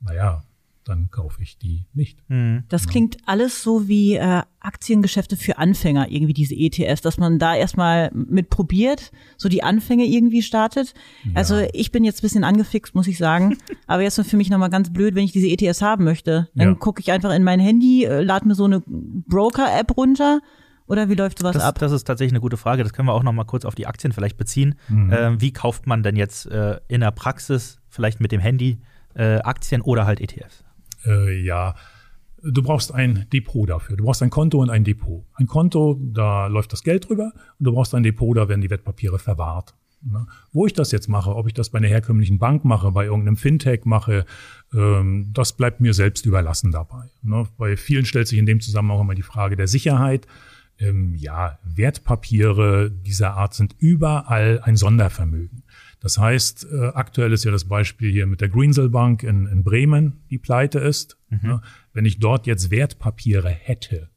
[0.00, 0.44] Naja,
[0.84, 2.18] dann kaufe ich die nicht.
[2.28, 2.64] Mhm.
[2.68, 7.54] Das klingt alles so wie äh, Aktiengeschäfte für Anfänger, irgendwie diese ETFs, dass man da
[7.54, 10.94] erstmal mit probiert, so die Anfänge irgendwie startet.
[11.24, 11.32] Ja.
[11.34, 13.56] Also ich bin jetzt ein bisschen angefixt, muss ich sagen.
[13.86, 16.48] Aber jetzt für mich nochmal ganz blöd, wenn ich diese ETFs haben möchte.
[16.54, 16.74] Dann ja.
[16.74, 20.40] gucke ich einfach in mein Handy, äh, lade mir so eine Broker-App runter.
[20.86, 21.78] Oder wie läuft sowas das, ab?
[21.78, 22.82] Das ist tatsächlich eine gute Frage.
[22.82, 24.74] Das können wir auch noch mal kurz auf die Aktien vielleicht beziehen.
[24.88, 25.12] Mhm.
[25.12, 28.80] Ähm, wie kauft man denn jetzt äh, in der Praxis, vielleicht mit dem Handy,
[29.14, 30.64] äh, Aktien oder halt ETFs?
[31.06, 31.74] Äh, ja,
[32.42, 33.96] du brauchst ein Depot dafür.
[33.96, 35.24] Du brauchst ein Konto und ein Depot.
[35.34, 38.70] Ein Konto, da läuft das Geld drüber und du brauchst ein Depot, da werden die
[38.70, 39.74] Wertpapiere verwahrt.
[40.02, 40.26] Ne?
[40.52, 43.36] Wo ich das jetzt mache, ob ich das bei einer herkömmlichen Bank mache, bei irgendeinem
[43.36, 44.26] Fintech mache,
[44.74, 47.10] ähm, das bleibt mir selbst überlassen dabei.
[47.22, 47.46] Ne?
[47.56, 50.26] Bei vielen stellt sich in dem Zusammenhang auch immer die Frage der Sicherheit.
[50.78, 55.62] Ähm, ja, Wertpapiere dieser Art sind überall ein Sondervermögen.
[56.00, 59.62] Das heißt, äh, aktuell ist ja das Beispiel hier mit der Greensel Bank in, in
[59.62, 61.16] Bremen, die pleite ist.
[61.30, 61.40] Mhm.
[61.42, 61.62] Ja,
[61.92, 64.10] wenn ich dort jetzt Wertpapiere hätte,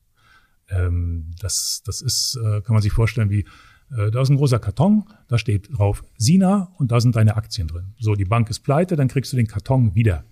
[0.70, 3.46] ähm, das, das ist, äh, kann man sich vorstellen, wie
[3.92, 7.68] äh, da ist ein großer Karton, da steht drauf Sina und da sind deine Aktien
[7.68, 7.94] drin.
[8.00, 10.26] So, die Bank ist pleite, dann kriegst du den Karton wieder.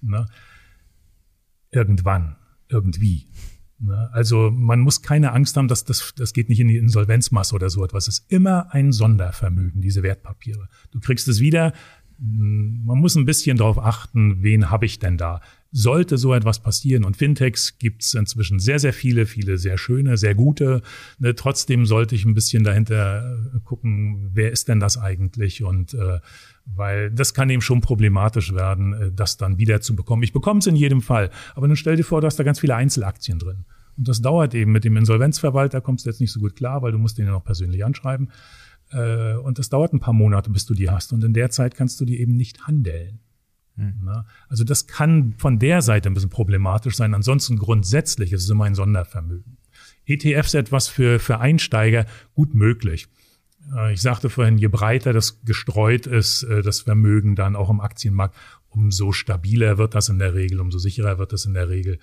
[0.00, 0.26] Ne?
[1.70, 2.36] Irgendwann,
[2.68, 3.26] irgendwie.
[3.80, 4.10] Ne?
[4.12, 7.70] Also man muss keine Angst haben, dass das, das geht nicht in die Insolvenzmasse oder
[7.70, 8.08] so etwas.
[8.08, 10.68] Es ist immer ein Sondervermögen, diese Wertpapiere.
[10.90, 11.72] Du kriegst es wieder.
[12.18, 15.40] Hm, man muss ein bisschen darauf achten, wen habe ich denn da?
[15.72, 20.16] Sollte so etwas passieren, und Fintechs gibt es inzwischen sehr, sehr viele, viele sehr schöne,
[20.16, 20.82] sehr gute.
[21.18, 25.62] Ne, trotzdem sollte ich ein bisschen dahinter äh, gucken, wer ist denn das eigentlich?
[25.62, 26.18] Und äh,
[26.66, 30.22] weil das kann eben schon problematisch werden, äh, das dann wieder zu bekommen.
[30.22, 32.58] Ich bekomme es in jedem Fall, aber nun stell dir vor, du hast da ganz
[32.58, 33.64] viele Einzelaktien drin.
[33.96, 36.92] Und das dauert eben mit dem Insolvenzverwalter, kommst du jetzt nicht so gut klar, weil
[36.92, 38.30] du musst den ja noch persönlich anschreiben.
[38.92, 41.12] Äh, und das dauert ein paar Monate, bis du die hast.
[41.12, 43.20] Und in der Zeit kannst du die eben nicht handeln.
[43.80, 44.24] Hm.
[44.48, 47.14] Also das kann von der Seite ein bisschen problematisch sein.
[47.14, 49.56] Ansonsten grundsätzlich ist es immer ein Sondervermögen.
[50.06, 53.08] ETFs etwas für, für Einsteiger gut möglich.
[53.74, 57.80] Äh, ich sagte vorhin, je breiter das gestreut ist, äh, das Vermögen dann auch im
[57.80, 58.36] Aktienmarkt,
[58.68, 61.98] umso stabiler wird das in der Regel, umso sicherer wird das in der Regel.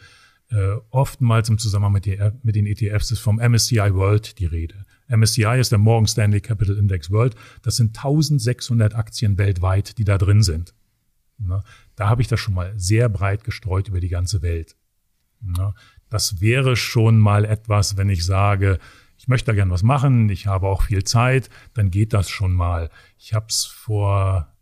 [0.49, 4.85] Äh, oftmals im Zusammenhang mit den ETFs ist vom MSCI World die Rede.
[5.09, 7.35] MSCI ist der Morgan Stanley Capital Index World.
[7.61, 10.73] Das sind 1600 Aktien weltweit, die da drin sind.
[11.37, 11.63] Ne?
[11.95, 14.75] Da habe ich das schon mal sehr breit gestreut über die ganze Welt.
[15.41, 15.73] Ne?
[16.09, 18.79] Das wäre schon mal etwas, wenn ich sage,
[19.17, 22.53] ich möchte da gern was machen, ich habe auch viel Zeit, dann geht das schon
[22.53, 22.89] mal.
[23.17, 24.53] Ich habe es vor,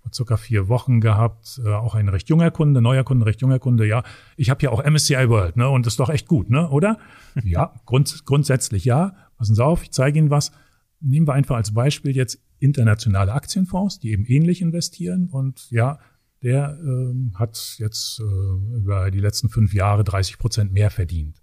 [0.00, 3.58] vor circa vier Wochen gehabt, äh, auch ein recht junger Kunde, neuer Kunde, recht junger
[3.58, 4.02] Kunde, ja.
[4.36, 5.68] Ich habe ja auch MSCI World, ne?
[5.68, 6.68] Und das ist doch echt gut, ne?
[6.70, 6.98] Oder?
[7.44, 9.14] ja, grund, grundsätzlich ja.
[9.38, 10.52] Passen Sie auf, ich zeige Ihnen was.
[11.00, 15.98] Nehmen wir einfach als Beispiel jetzt internationale Aktienfonds, die eben ähnlich investieren und ja,
[16.42, 21.42] der ähm, hat jetzt äh, über die letzten fünf Jahre 30 Prozent mehr verdient.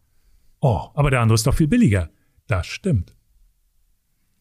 [0.59, 2.09] Oh, aber der andere ist doch viel billiger.
[2.47, 3.15] Das stimmt.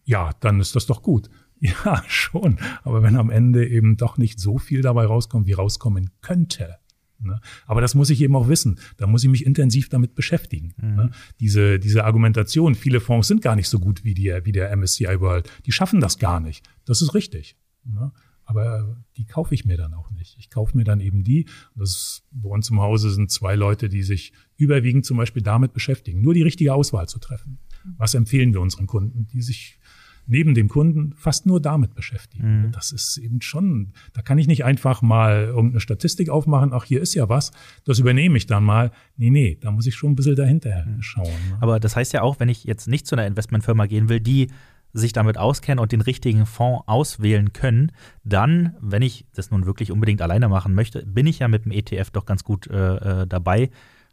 [0.04, 1.30] Ja, dann ist das doch gut.
[1.58, 2.58] Ja, schon.
[2.82, 6.76] Aber wenn am Ende eben doch nicht so viel dabei rauskommt, wie rauskommen könnte.
[7.18, 7.40] Ne?
[7.64, 8.78] Aber das muss ich eben auch wissen.
[8.98, 10.74] Da muss ich mich intensiv damit beschäftigen.
[10.76, 10.94] Mhm.
[10.96, 11.10] Ne?
[11.40, 15.20] Diese, diese Argumentation, viele Fonds sind gar nicht so gut wie, die, wie der MSCI
[15.20, 15.50] World.
[15.64, 16.68] Die schaffen das gar nicht.
[16.84, 17.56] Das ist richtig.
[17.84, 18.12] Ne?
[18.46, 20.36] Aber die kaufe ich mir dann auch nicht.
[20.38, 21.46] Ich kaufe mir dann eben die.
[21.74, 25.72] Das ist, bei uns im Hause sind zwei Leute, die sich überwiegend zum Beispiel damit
[25.72, 27.58] beschäftigen, nur die richtige Auswahl zu treffen.
[27.98, 29.78] Was empfehlen wir unseren Kunden, die sich
[30.26, 32.66] neben dem Kunden fast nur damit beschäftigen.
[32.66, 32.72] Mhm.
[32.72, 37.00] Das ist eben schon, da kann ich nicht einfach mal irgendeine Statistik aufmachen, ach, hier
[37.00, 37.52] ist ja was,
[37.84, 38.90] das übernehme ich dann mal.
[39.16, 41.02] Nee, nee, da muss ich schon ein bisschen dahinter mhm.
[41.02, 41.26] schauen.
[41.26, 41.58] Ne?
[41.60, 44.48] Aber das heißt ja auch, wenn ich jetzt nicht zu einer Investmentfirma gehen will, die
[44.96, 47.92] sich damit auskennen und den richtigen Fonds auswählen können,
[48.24, 51.72] dann, wenn ich das nun wirklich unbedingt alleine machen möchte, bin ich ja mit dem
[51.72, 53.70] ETF doch ganz gut äh, äh, dabei,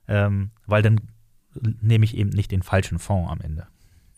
[0.07, 0.99] ähm, weil dann
[1.81, 3.67] nehme ich eben nicht den falschen Fonds am Ende.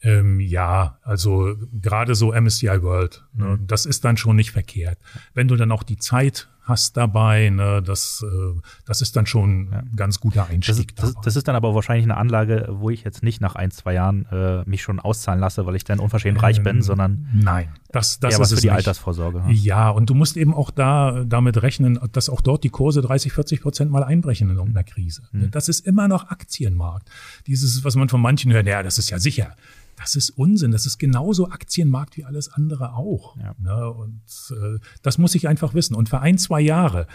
[0.01, 3.68] Ähm, ja, also gerade so MSCI World, ne, mhm.
[3.68, 4.99] das ist dann schon nicht verkehrt.
[5.34, 7.49] Wenn du dann auch die Zeit hast dabei.
[7.49, 7.82] Ne?
[7.84, 9.80] Das, äh, das ist dann schon ja.
[9.80, 10.95] ein ganz guter Einstieg.
[10.95, 13.55] Das ist, das, das ist, dann aber wahrscheinlich eine Anlage, wo ich jetzt nicht nach
[13.55, 16.82] ein, zwei Jahren äh, mich schon auszahlen lasse, weil ich dann unverschämt reich bin, ähm,
[16.82, 18.76] sondern nein, das, das eher ist was für die nicht.
[18.76, 19.43] Altersvorsorge.
[19.47, 19.51] Ja.
[19.51, 23.32] ja, und du musst eben auch da damit rechnen, dass auch dort die Kurse 30,
[23.32, 25.24] 40 Prozent mal einbrechen in irgendeiner Krise.
[25.32, 25.51] Mhm.
[25.51, 27.09] Das ist immer noch Aktienmarkt.
[27.47, 29.55] Dieses, was man von manchen hört, ja, das ist ja sicher.
[29.96, 30.72] Das ist Unsinn.
[30.72, 33.38] Das ist genauso Aktienmarkt wie alles andere auch.
[33.38, 33.56] Ja.
[33.58, 33.89] Ne?
[33.91, 34.22] Und
[34.52, 35.96] äh, das muss ich einfach wissen.
[35.96, 37.08] Und für ein, zwei Jahre,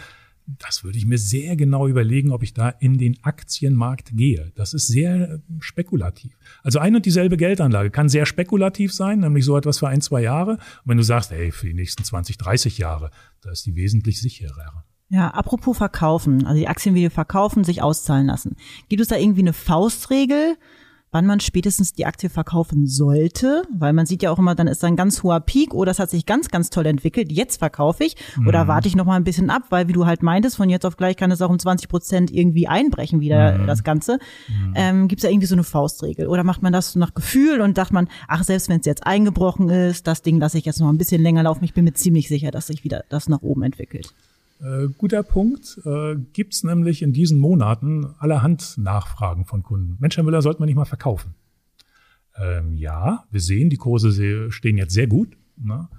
[0.47, 4.51] das würde ich mir sehr genau überlegen, ob ich da in den Aktienmarkt gehe.
[4.55, 6.33] Das ist sehr spekulativ.
[6.63, 10.21] Also eine und dieselbe Geldanlage kann sehr spekulativ sein, nämlich so etwas für ein, zwei
[10.21, 10.53] Jahre.
[10.53, 13.11] Und wenn du sagst, hey, für die nächsten 20, 30 Jahre,
[13.41, 14.85] da ist die wesentlich sicherer.
[15.09, 18.55] Ja, apropos verkaufen, also die Aktien wieder verkaufen, sich auszahlen lassen.
[18.87, 20.57] Gibt es da irgendwie eine Faustregel?
[21.11, 24.81] Wann man spätestens die Aktie verkaufen sollte, weil man sieht ja auch immer, dann ist
[24.81, 27.57] da ein ganz hoher Peak oder oh, das hat sich ganz, ganz toll entwickelt, jetzt
[27.57, 28.15] verkaufe ich
[28.47, 28.67] oder mhm.
[28.69, 30.95] warte ich noch mal ein bisschen ab, weil wie du halt meintest, von jetzt auf
[30.95, 33.67] gleich kann es auch um 20 Prozent irgendwie einbrechen wieder mhm.
[33.67, 34.19] das Ganze.
[34.47, 34.73] Mhm.
[34.75, 37.75] Ähm, Gibt es da irgendwie so eine Faustregel oder macht man das nach Gefühl und
[37.75, 40.89] sagt man, ach, selbst wenn es jetzt eingebrochen ist, das Ding lasse ich jetzt noch
[40.89, 43.63] ein bisschen länger laufen, ich bin mir ziemlich sicher, dass sich wieder das nach oben
[43.63, 44.13] entwickelt.
[44.61, 45.79] Äh, guter Punkt.
[45.85, 49.97] Äh, Gibt es nämlich in diesen Monaten allerhand Nachfragen von Kunden.
[49.99, 51.33] Mensch, Herr Müller, sollte man nicht mal verkaufen?
[52.37, 55.35] Ähm, ja, wir sehen, die Kurse stehen jetzt sehr gut.
[55.57, 55.89] Ne?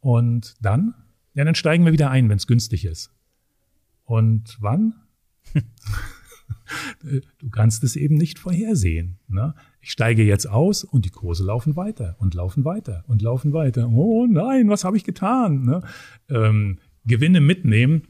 [0.00, 0.94] Und dann?
[1.34, 3.12] Ja, dann steigen wir wieder ein, wenn es günstig ist.
[4.04, 4.94] Und wann?
[7.38, 9.18] du kannst es eben nicht vorhersehen.
[9.28, 9.54] Ne?
[9.80, 13.88] Ich steige jetzt aus und die Kurse laufen weiter und laufen weiter und laufen weiter.
[13.88, 15.64] Oh nein, was habe ich getan?
[15.64, 15.82] Ne?
[16.28, 18.08] Ähm, Gewinne mitnehmen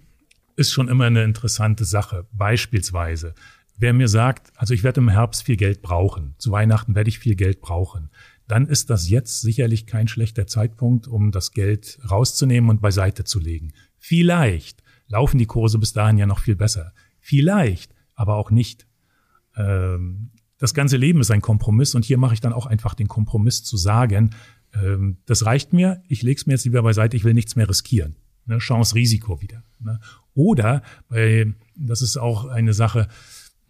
[0.57, 2.27] ist schon immer eine interessante Sache.
[2.33, 3.35] Beispielsweise,
[3.79, 7.19] wer mir sagt, also ich werde im Herbst viel Geld brauchen, zu Weihnachten werde ich
[7.19, 8.11] viel Geld brauchen,
[8.47, 13.39] dann ist das jetzt sicherlich kein schlechter Zeitpunkt, um das Geld rauszunehmen und beiseite zu
[13.39, 13.73] legen.
[13.97, 16.93] Vielleicht laufen die Kurse bis dahin ja noch viel besser.
[17.21, 18.87] Vielleicht, aber auch nicht.
[19.57, 23.09] Ähm, das ganze Leben ist ein Kompromiss und hier mache ich dann auch einfach den
[23.09, 24.31] Kompromiss zu sagen,
[24.75, 27.69] ähm, das reicht mir, ich lege es mir jetzt lieber beiseite, ich will nichts mehr
[27.69, 28.17] riskieren.
[28.51, 28.59] Ne?
[28.59, 29.63] Chance-Risiko wieder.
[29.79, 30.01] Ne?
[30.35, 31.47] Oder bei,
[31.77, 33.09] das ist auch eine Sache,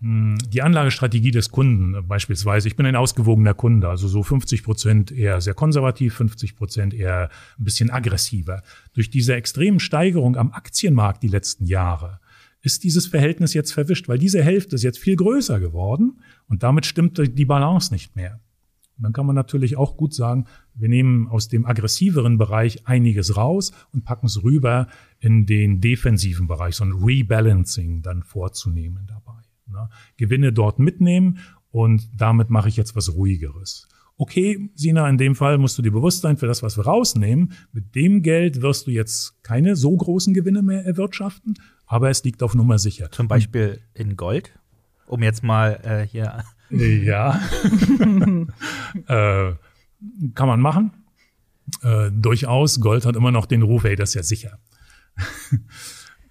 [0.01, 2.67] hm, die Anlagestrategie des Kunden beispielsweise.
[2.69, 7.29] Ich bin ein ausgewogener Kunde, also so 50 Prozent eher sehr konservativ, 50 Prozent eher
[7.59, 8.63] ein bisschen aggressiver.
[8.95, 12.21] Durch diese extremen Steigerung am Aktienmarkt die letzten Jahre
[12.63, 16.87] ist dieses Verhältnis jetzt verwischt, weil diese Hälfte ist jetzt viel größer geworden und damit
[16.87, 18.41] stimmt die Balance nicht mehr.
[19.01, 20.45] Und dann kann man natürlich auch gut sagen,
[20.75, 24.89] wir nehmen aus dem aggressiveren Bereich einiges raus und packen es rüber
[25.21, 29.41] in den defensiven Bereich, so ein Rebalancing dann vorzunehmen dabei.
[29.69, 29.89] Ne?
[30.19, 31.39] Gewinne dort mitnehmen
[31.71, 33.89] und damit mache ich jetzt was ruhigeres.
[34.19, 37.55] Okay, Sina, in dem Fall musst du dir bewusst sein, für das, was wir rausnehmen,
[37.73, 41.55] mit dem Geld wirst du jetzt keine so großen Gewinne mehr erwirtschaften,
[41.87, 43.11] aber es liegt auf Nummer sicher.
[43.11, 44.53] Zum Beispiel in Gold?
[45.07, 46.45] Um jetzt mal äh, hier.
[46.71, 47.41] Ja.
[49.07, 49.53] äh,
[50.35, 50.93] kann man machen.
[51.83, 52.81] Äh, durchaus.
[52.81, 54.59] Gold hat immer noch den Ruf, ey, das ist ja sicher.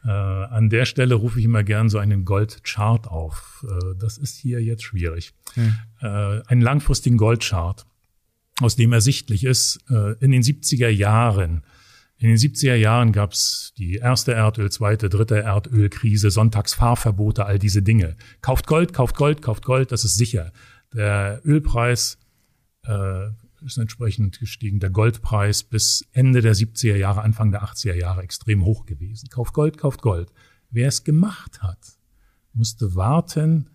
[0.06, 3.66] äh, an der Stelle rufe ich immer gern so einen Goldchart auf.
[3.68, 5.34] Äh, das ist hier jetzt schwierig.
[5.54, 5.76] Hm.
[6.02, 7.86] Äh, einen langfristigen Goldchart,
[8.62, 11.64] aus dem ersichtlich ist, äh, in den 70er Jahren
[12.20, 17.82] in den 70er Jahren gab es die erste Erdöl, zweite, dritte Erdölkrise, Sonntagsfahrverbote, all diese
[17.82, 18.18] Dinge.
[18.42, 20.52] Kauft Gold, kauft Gold, kauft Gold, das ist sicher.
[20.94, 22.18] Der Ölpreis
[22.86, 23.28] äh,
[23.66, 28.66] ist entsprechend gestiegen, der Goldpreis bis Ende der 70er Jahre, Anfang der 80er Jahre extrem
[28.66, 29.30] hoch gewesen.
[29.30, 30.30] Kauft Gold, kauft Gold.
[30.70, 31.80] Wer es gemacht hat,
[32.52, 33.70] musste warten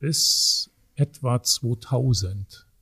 [0.00, 2.73] bis etwa 2000 äh,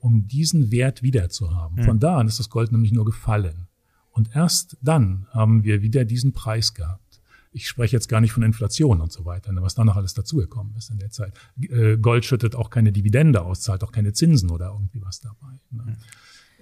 [0.00, 1.82] um diesen Wert wieder zu haben.
[1.82, 3.68] Von da an ist das Gold nämlich nur gefallen.
[4.12, 7.20] Und erst dann haben wir wieder diesen Preis gehabt.
[7.54, 10.14] Ich spreche jetzt gar nicht von Inflation und so weiter, ne, was da noch alles
[10.14, 11.34] dazugekommen ist in der Zeit.
[11.60, 15.58] Äh, Gold schüttet auch keine Dividende aus, zahlt auch keine Zinsen oder irgendwie was dabei.
[15.70, 15.96] Mhm.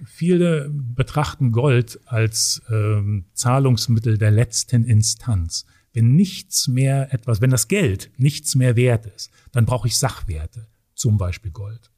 [0.04, 5.66] Viele betrachten Gold als ähm, Zahlungsmittel der letzten Instanz.
[5.92, 10.68] Wenn nichts mehr etwas, wenn das Geld nichts mehr wert ist, dann brauche ich Sachwerte,
[10.94, 11.90] zum Beispiel Gold.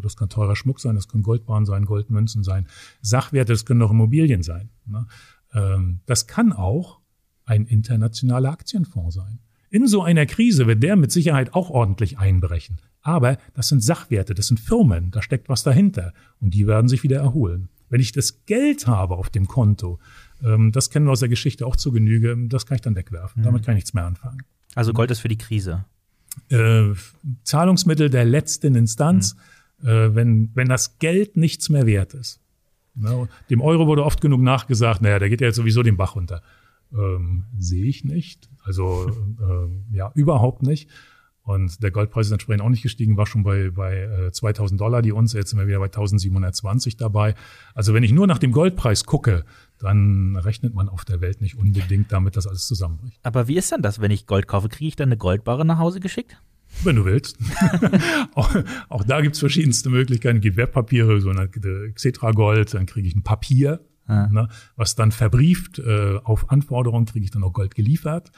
[0.00, 2.66] Das kann teurer Schmuck sein, das können Goldbahnen sein, Goldmünzen sein,
[3.02, 4.70] Sachwerte, das können auch Immobilien sein.
[4.86, 5.06] Ne?
[5.54, 7.00] Ähm, das kann auch
[7.44, 9.38] ein internationaler Aktienfonds sein.
[9.70, 12.78] In so einer Krise wird der mit Sicherheit auch ordentlich einbrechen.
[13.02, 17.02] Aber das sind Sachwerte, das sind Firmen, da steckt was dahinter und die werden sich
[17.02, 17.68] wieder erholen.
[17.90, 19.98] Wenn ich das Geld habe auf dem Konto,
[20.42, 23.42] ähm, das kennen wir aus der Geschichte auch zu Genüge, das kann ich dann wegwerfen.
[23.42, 23.44] Mhm.
[23.44, 24.42] Damit kann ich nichts mehr anfangen.
[24.74, 25.84] Also Gold ist für die Krise.
[26.48, 26.94] Äh,
[27.42, 29.34] Zahlungsmittel der letzten Instanz.
[29.34, 29.40] Mhm
[29.86, 32.40] wenn, wenn das Geld nichts mehr wert ist.
[33.50, 36.42] Dem Euro wurde oft genug nachgesagt, naja, der geht ja jetzt sowieso den Bach runter.
[36.92, 38.48] Ähm, Sehe ich nicht.
[38.62, 39.10] Also
[39.40, 40.88] äh, ja, überhaupt nicht.
[41.42, 45.02] Und der Goldpreis ist entsprechend auch nicht gestiegen, war schon bei, bei äh, 2000 Dollar
[45.02, 47.34] die Unze, jetzt sind wir wieder bei 1720 dabei.
[47.74, 49.44] Also wenn ich nur nach dem Goldpreis gucke,
[49.78, 53.20] dann rechnet man auf der Welt nicht unbedingt damit, dass alles zusammenbricht.
[53.24, 54.70] Aber wie ist denn das, wenn ich Gold kaufe?
[54.70, 56.40] Kriege ich dann eine Goldbarre nach Hause geschickt?
[56.82, 57.38] Wenn du willst.
[58.34, 58.54] auch,
[58.88, 60.38] auch, da gibt's verschiedenste Möglichkeiten.
[60.38, 64.28] Es gibt Wertpapiere, so eine Xetra Gold, dann kriege ich ein Papier, ah.
[64.28, 65.78] ne, was dann verbrieft.
[65.78, 68.32] Äh, auf Anforderung kriege ich dann auch Gold geliefert.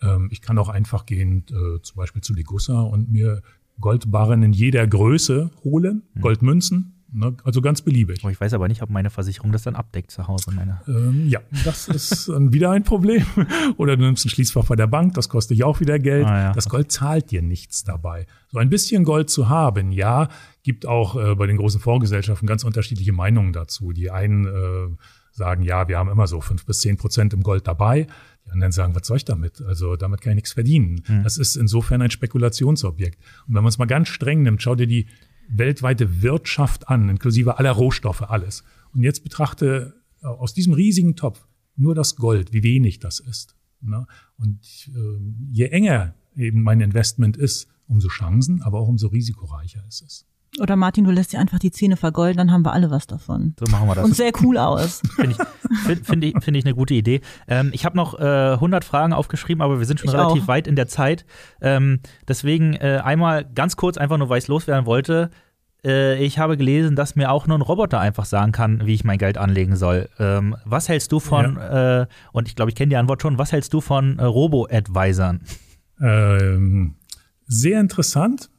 [0.00, 3.42] Ähm, ich kann auch einfach gehen, äh, zum Beispiel zu Degussa und mir
[3.80, 6.22] Goldbarren in jeder Größe holen, hm.
[6.22, 7.36] Goldmünzen, Ne?
[7.44, 8.20] Also ganz beliebig.
[8.24, 10.50] Oh, ich weiß aber nicht, ob meine Versicherung das dann abdeckt zu Hause.
[10.52, 10.80] Meine.
[10.88, 13.26] Ähm, ja, das ist wieder ein Problem.
[13.76, 16.26] Oder du nimmst ein Schließfach bei der Bank, das kostet dich auch wieder Geld.
[16.26, 16.52] Ah, ja.
[16.52, 18.26] Das Gold zahlt dir nichts dabei.
[18.50, 20.28] So ein bisschen Gold zu haben, ja,
[20.62, 23.92] gibt auch äh, bei den großen Fondsgesellschaften ganz unterschiedliche Meinungen dazu.
[23.92, 24.96] Die einen äh,
[25.32, 28.06] sagen, ja, wir haben immer so fünf bis zehn Prozent im Gold dabei.
[28.46, 29.62] Die anderen sagen, was soll ich damit?
[29.62, 31.02] Also damit kann ich nichts verdienen.
[31.06, 31.22] Hm.
[31.24, 33.18] Das ist insofern ein Spekulationsobjekt.
[33.46, 35.06] Und wenn man es mal ganz streng nimmt, schau dir die
[35.58, 38.64] weltweite Wirtschaft an, inklusive aller Rohstoffe, alles.
[38.92, 41.46] Und jetzt betrachte äh, aus diesem riesigen Topf
[41.76, 43.56] nur das Gold, wie wenig das ist.
[43.80, 44.06] Ne?
[44.36, 50.02] Und äh, je enger eben mein Investment ist, umso Chancen, aber auch umso risikoreicher ist
[50.02, 50.26] es.
[50.60, 53.54] Oder Martin, du lässt dir einfach die Zähne vergolden, dann haben wir alle was davon.
[53.58, 54.04] So machen wir das.
[54.04, 55.00] Und sehr cool aus.
[55.16, 57.22] Finde ich, find, find ich, find ich eine gute Idee.
[57.48, 60.48] Ähm, ich habe noch äh, 100 Fragen aufgeschrieben, aber wir sind schon ich relativ auch.
[60.48, 61.24] weit in der Zeit.
[61.62, 65.30] Ähm, deswegen äh, einmal ganz kurz, einfach nur, weil ich es loswerden wollte.
[65.84, 69.04] Äh, ich habe gelesen, dass mir auch nur ein Roboter einfach sagen kann, wie ich
[69.04, 70.08] mein Geld anlegen soll.
[70.18, 72.02] Ähm, was hältst du von, ja.
[72.02, 75.40] äh, und ich glaube, ich kenne die Antwort schon, was hältst du von äh, Robo-Advisern?
[76.00, 76.96] Ähm,
[77.46, 78.50] sehr interessant,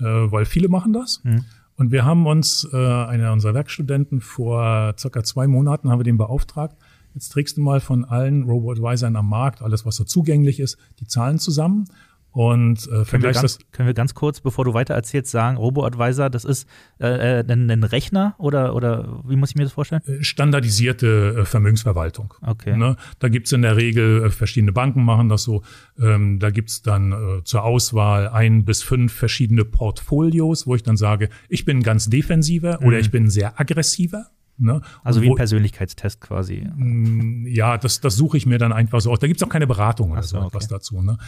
[0.00, 1.20] äh, weil viele machen das.
[1.22, 1.44] Hm.
[1.76, 6.18] Und wir haben uns, äh, einer unserer Werkstudenten, vor circa zwei Monaten haben wir den
[6.18, 6.76] beauftragt,
[7.14, 11.06] jetzt trägst du mal von allen Robo-Advisern am Markt, alles was so zugänglich ist, die
[11.06, 11.86] Zahlen zusammen
[12.32, 15.58] und äh, können, wir ganz, das können wir ganz kurz, bevor du weiter erzählst, sagen,
[15.58, 16.66] Robo-Advisor, das ist
[16.98, 20.00] äh, äh, ein, ein, Rechner oder, oder wie muss ich mir das vorstellen?
[20.06, 22.32] Äh, standardisierte äh, Vermögensverwaltung.
[22.40, 22.74] Okay.
[22.74, 22.96] Ne?
[23.18, 25.62] Da gibt's in der Regel, äh, verschiedene Banken machen das so,
[26.00, 30.96] ähm, da gibt's dann äh, zur Auswahl ein bis fünf verschiedene Portfolios, wo ich dann
[30.96, 32.86] sage, ich bin ganz defensiver mhm.
[32.86, 34.28] oder ich bin sehr aggressiver.
[34.58, 34.80] Ne?
[35.02, 36.68] Also wie ein Persönlichkeitstest quasi.
[36.76, 39.18] Mm, ja, das, das suche ich mir dann einfach so aus.
[39.18, 40.74] Da gibt's auch keine Beratung oder so, so etwas okay.
[40.74, 41.02] dazu.
[41.02, 41.18] Ne?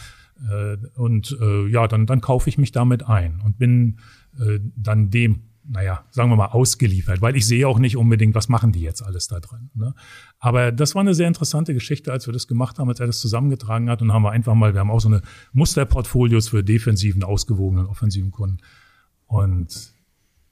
[0.49, 3.97] Äh, und äh, ja, dann, dann kaufe ich mich damit ein und bin
[4.39, 8.47] äh, dann dem, naja, sagen wir mal, ausgeliefert, weil ich sehe auch nicht unbedingt, was
[8.47, 9.71] machen die jetzt alles da drin.
[9.73, 9.95] Ne?
[10.39, 13.19] Aber das war eine sehr interessante Geschichte, als wir das gemacht haben, als er das
[13.19, 15.21] zusammengetragen hat und haben wir einfach mal, wir haben auch so eine
[15.53, 18.57] Musterportfolios für defensiven, ausgewogenen, offensiven Kunden.
[19.25, 19.93] Und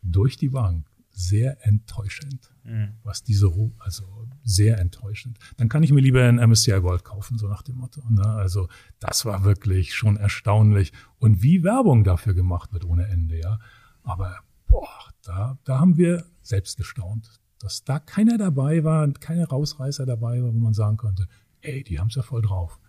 [0.02, 2.96] durch die Bank sehr enttäuschend, mhm.
[3.04, 5.38] was diese, also sehr enttäuschend.
[5.58, 8.02] Dann kann ich mir lieber ein MSCI World kaufen, so nach dem Motto.
[8.10, 8.26] Ne?
[8.26, 8.68] Also
[9.00, 13.60] das war wirklich schon erstaunlich und wie Werbung dafür gemacht wird ohne Ende, ja.
[14.04, 20.06] Aber boah, da, da haben wir selbst gestaunt, dass da keiner dabei war, keine Rausreißer
[20.06, 21.28] dabei war, wo man sagen konnte,
[21.62, 22.80] ey, die haben es ja voll drauf.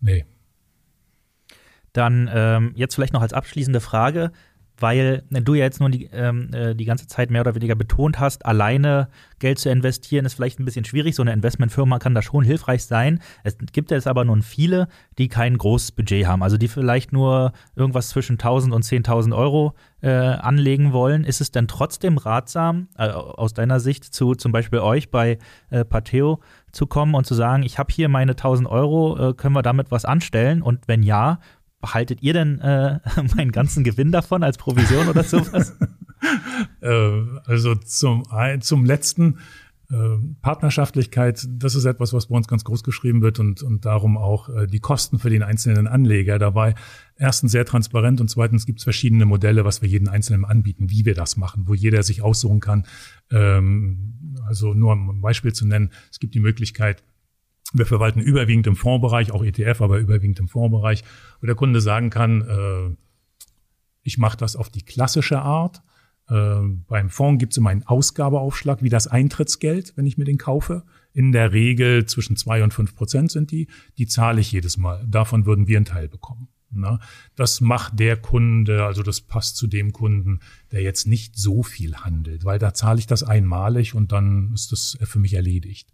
[0.00, 0.26] Nee.
[1.92, 4.30] Dann ähm, jetzt vielleicht noch als abschließende Frage,
[4.80, 8.18] weil du ja jetzt nur die, ähm, äh, die ganze Zeit mehr oder weniger betont
[8.18, 9.08] hast, alleine
[9.38, 11.14] Geld zu investieren ist vielleicht ein bisschen schwierig.
[11.14, 13.20] So eine Investmentfirma kann da schon hilfreich sein.
[13.42, 17.52] Es gibt jetzt aber nun viele, die kein großes Budget haben, also die vielleicht nur
[17.74, 21.24] irgendwas zwischen 1000 und 10.000 Euro äh, anlegen wollen.
[21.24, 25.38] Ist es denn trotzdem ratsam, äh, aus deiner Sicht, zu zum Beispiel euch bei
[25.70, 26.40] äh, Pateo
[26.72, 29.90] zu kommen und zu sagen, ich habe hier meine 1000 Euro, äh, können wir damit
[29.90, 30.62] was anstellen?
[30.62, 31.40] Und wenn ja,
[31.80, 33.00] behaltet ihr denn äh,
[33.36, 35.76] meinen ganzen Gewinn davon als Provision oder sowas?
[36.80, 38.24] äh, also zum,
[38.60, 39.38] zum letzten
[39.90, 44.18] äh, Partnerschaftlichkeit, das ist etwas, was bei uns ganz groß geschrieben wird und, und darum
[44.18, 46.76] auch äh, die Kosten für den einzelnen Anleger dabei.
[47.16, 51.04] Erstens sehr transparent und zweitens gibt es verschiedene Modelle, was wir jeden Einzelnen anbieten, wie
[51.06, 52.86] wir das machen, wo jeder sich aussuchen kann.
[53.32, 57.02] Ähm, also nur um ein Beispiel zu nennen, es gibt die Möglichkeit,
[57.72, 61.04] wir verwalten überwiegend im Fondsbereich, auch ETF, aber überwiegend im Fondsbereich,
[61.40, 62.96] wo der Kunde sagen kann, äh,
[64.02, 65.82] ich mache das auf die klassische Art.
[66.28, 70.38] Äh, beim Fonds gibt es immer einen Ausgabeaufschlag wie das Eintrittsgeld, wenn ich mir den
[70.38, 70.84] kaufe.
[71.12, 73.68] In der Regel zwischen zwei und fünf Prozent sind die.
[73.98, 75.04] Die zahle ich jedes Mal.
[75.08, 76.48] Davon würden wir einen Teil bekommen.
[76.72, 77.00] Na,
[77.34, 80.38] das macht der Kunde, also das passt zu dem Kunden,
[80.70, 84.70] der jetzt nicht so viel handelt, weil da zahle ich das einmalig und dann ist
[84.70, 85.92] das für mich erledigt.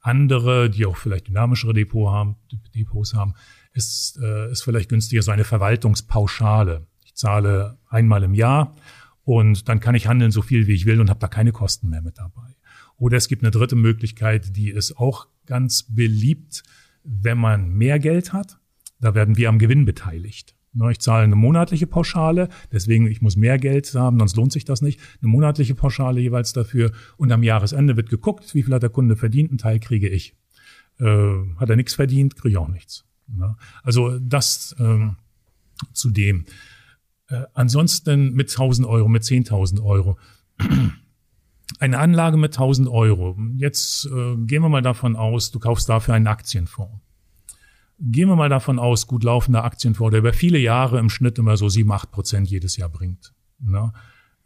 [0.00, 2.36] Andere, die auch vielleicht dynamischere Depot haben,
[2.74, 3.34] Depots haben,
[3.72, 6.86] ist, äh, ist vielleicht günstiger so eine Verwaltungspauschale.
[7.04, 8.74] Ich zahle einmal im Jahr
[9.24, 11.88] und dann kann ich handeln so viel wie ich will und habe da keine Kosten
[11.88, 12.56] mehr mit dabei.
[12.96, 16.62] Oder es gibt eine dritte Möglichkeit, die ist auch ganz beliebt,
[17.04, 18.58] wenn man mehr Geld hat.
[19.00, 20.56] Da werden wir am Gewinn beteiligt.
[20.74, 24.64] Ne, ich zahle eine monatliche Pauschale, deswegen ich muss mehr Geld haben, sonst lohnt sich
[24.64, 25.00] das nicht.
[25.22, 29.16] Eine monatliche Pauschale jeweils dafür und am Jahresende wird geguckt, wie viel hat der Kunde
[29.16, 30.36] verdient, einen Teil kriege ich.
[31.00, 33.06] Äh, hat er nichts verdient, kriege ich auch nichts.
[33.28, 33.56] Ne?
[33.82, 35.08] Also das äh,
[35.92, 36.44] zu dem.
[37.28, 40.18] Äh, ansonsten mit 1000 Euro, mit 10.000 Euro.
[41.80, 43.38] Eine Anlage mit 1000 Euro.
[43.56, 47.00] Jetzt äh, gehen wir mal davon aus, du kaufst dafür einen Aktienfonds
[48.00, 51.56] gehen wir mal davon aus, gut laufender Aktienfonds, der über viele Jahre im Schnitt immer
[51.56, 53.32] so sieben, acht Prozent jedes Jahr bringt.
[53.58, 53.92] Ne?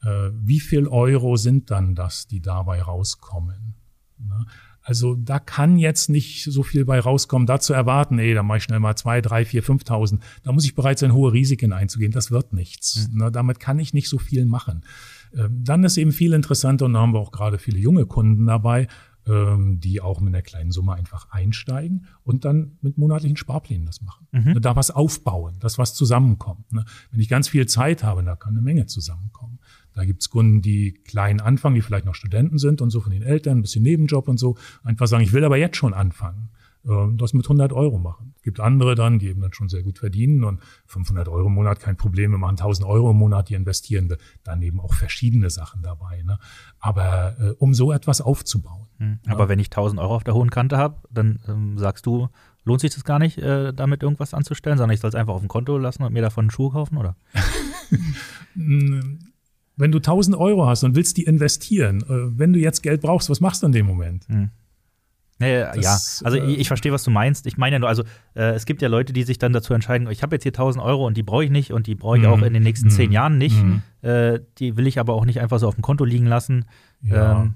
[0.03, 3.75] Äh, wie viel Euro sind dann das, die dabei rauskommen?
[4.19, 4.47] Ne?
[4.85, 7.47] Also da kann jetzt nicht so viel bei rauskommen.
[7.47, 10.23] Da zu erwarten, ey, da mache ich schnell mal zwei, drei, vier, fünftausend.
[10.43, 12.11] Da muss ich bereit sein, hohe Risiken einzugehen.
[12.11, 13.09] Das wird nichts.
[13.13, 13.19] Mhm.
[13.19, 13.31] Ne?
[13.31, 14.83] Damit kann ich nicht so viel machen.
[15.37, 18.47] Ähm, dann ist eben viel interessanter und da haben wir auch gerade viele junge Kunden
[18.47, 18.89] dabei,
[19.25, 24.27] die auch mit einer kleinen Summe einfach einsteigen und dann mit monatlichen Sparplänen das machen.
[24.33, 24.61] Mhm.
[24.61, 26.73] Da was aufbauen, dass was zusammenkommt.
[26.73, 26.85] Ne?
[27.13, 29.61] Wenn ich ganz viel Zeit habe, da kann eine Menge zusammenkommen.
[29.93, 33.23] Da gibt's Kunden, die klein anfangen, die vielleicht noch Studenten sind und so von den
[33.23, 36.51] Eltern, ein bisschen Nebenjob und so, einfach sagen, ich will aber jetzt schon anfangen.
[36.89, 38.33] Ähm, das mit 100 Euro machen.
[38.37, 41.55] Es gibt andere dann, die eben dann schon sehr gut verdienen und 500 Euro im
[41.55, 44.19] Monat kein Problem, wir machen 1000 Euro im Monat, die investieren wir.
[44.43, 46.23] Dann eben auch verschiedene Sachen dabei.
[46.23, 46.39] Ne?
[46.81, 48.89] Aber äh, um so etwas aufzubauen.
[48.99, 49.21] Hm.
[49.27, 49.49] Aber ja.
[49.49, 52.29] wenn ich 1000 Euro auf der hohen Kante habe, dann ähm, sagst du,
[52.65, 55.41] lohnt sich das gar nicht, äh, damit irgendwas anzustellen, sondern ich soll es einfach auf
[55.41, 57.17] dem Konto lassen und mir davon einen Schuh kaufen, oder?
[58.55, 63.31] wenn du 1000 Euro hast und willst die investieren, äh, wenn du jetzt Geld brauchst,
[63.31, 64.27] was machst du in dem Moment?
[65.43, 65.51] Hm.
[65.51, 67.47] Ja, ja, also ich, ich, verstehe, was du meinst.
[67.47, 68.03] Ich meine ja nur, also
[68.35, 70.85] äh, es gibt ja Leute, die sich dann dazu entscheiden, ich habe jetzt hier 1000
[70.85, 72.29] Euro und die brauche ich nicht und die brauche ich mhm.
[72.29, 73.13] auch in den nächsten zehn mhm.
[73.13, 73.63] Jahren nicht.
[73.63, 73.83] Mhm.
[74.03, 76.65] Äh, die will ich aber auch nicht einfach so auf dem Konto liegen lassen.
[77.03, 77.43] Ja.
[77.43, 77.55] Ähm,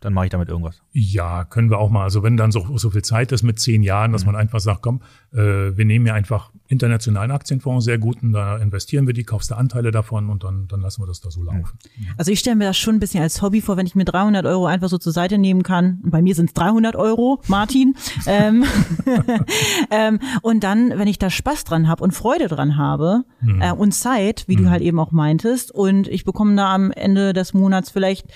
[0.00, 0.80] dann mache ich damit irgendwas.
[0.92, 2.02] Ja, können wir auch mal.
[2.02, 4.32] Also wenn dann so, so viel Zeit ist mit zehn Jahren, dass mhm.
[4.32, 5.36] man einfach sagt, komm, äh,
[5.76, 9.90] wir nehmen ja einfach internationalen Aktienfonds, sehr guten, da investieren wir die, kaufst du Anteile
[9.90, 11.78] davon und dann, dann lassen wir das da so laufen.
[12.16, 14.46] Also ich stelle mir das schon ein bisschen als Hobby vor, wenn ich mir 300
[14.46, 16.00] Euro einfach so zur Seite nehmen kann.
[16.04, 17.96] Bei mir sind es 300 Euro, Martin.
[18.26, 18.64] ähm,
[19.90, 23.60] ähm, und dann, wenn ich da Spaß dran habe und Freude dran habe mhm.
[23.60, 24.64] äh, und Zeit, wie mhm.
[24.64, 28.26] du halt eben auch meintest, und ich bekomme da am Ende des Monats vielleicht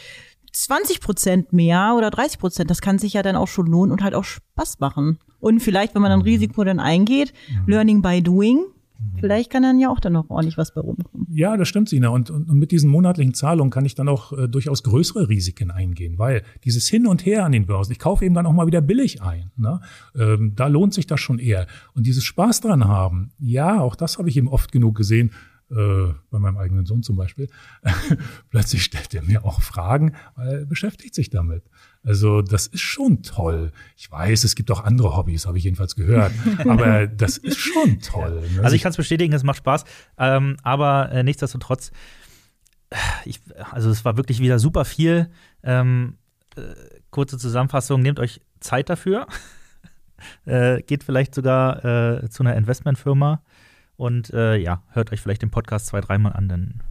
[0.55, 4.02] 20 Prozent mehr oder 30 Prozent, das kann sich ja dann auch schon lohnen und
[4.02, 5.18] halt auch Spaß machen.
[5.40, 6.24] Und vielleicht, wenn man ein mhm.
[6.24, 7.64] Risiko dann eingeht, mhm.
[7.66, 9.18] Learning by Doing, mhm.
[9.18, 11.26] vielleicht kann dann ja auch dann noch ordentlich was bei rumkommen.
[11.30, 12.09] Ja, das stimmt, Sina.
[12.09, 15.72] Und, und, und mit diesen monatlichen Zahlungen kann ich dann auch äh, durchaus größere Risiken
[15.72, 18.68] eingehen, weil dieses Hin und Her an den Börsen, ich kaufe eben dann auch mal
[18.68, 19.50] wieder billig ein.
[19.57, 19.80] Ne?
[20.16, 21.66] Ähm, da lohnt sich das schon eher.
[21.94, 25.32] Und dieses Spaß dran haben, ja, auch das habe ich eben oft genug gesehen.
[25.74, 27.48] Äh, äh, bei meinem eigenen Sohn zum Beispiel,
[28.50, 31.64] plötzlich stellt er mir auch Fragen, weil er beschäftigt sich damit.
[32.02, 33.72] Also das ist schon toll.
[33.96, 36.32] Ich weiß, es gibt auch andere Hobbys, habe ich jedenfalls gehört,
[36.68, 38.42] aber das ist schon toll.
[38.54, 38.62] Ne?
[38.62, 39.84] Also ich kann es bestätigen, es macht Spaß,
[40.18, 41.92] ähm, aber äh, nichtsdestotrotz,
[43.24, 45.30] ich, also es war wirklich wieder super viel.
[45.62, 46.18] Ähm,
[46.56, 46.62] äh,
[47.10, 49.26] kurze Zusammenfassung, nehmt euch Zeit dafür.
[50.44, 53.42] äh, geht vielleicht sogar äh, zu einer Investmentfirma
[53.97, 56.82] und äh, ja, hört euch vielleicht den Podcast zwei, dreimal an, dann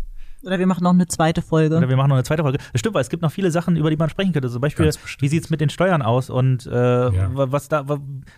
[0.43, 1.77] oder wir machen noch eine zweite Folge.
[1.77, 2.57] Oder wir machen noch eine zweite Folge.
[2.73, 4.49] Das stimmt, weil es gibt noch viele Sachen, über die man sprechen könnte.
[4.49, 7.29] Zum Beispiel, wie sieht es mit den Steuern aus und äh, ja.
[7.33, 7.85] was da,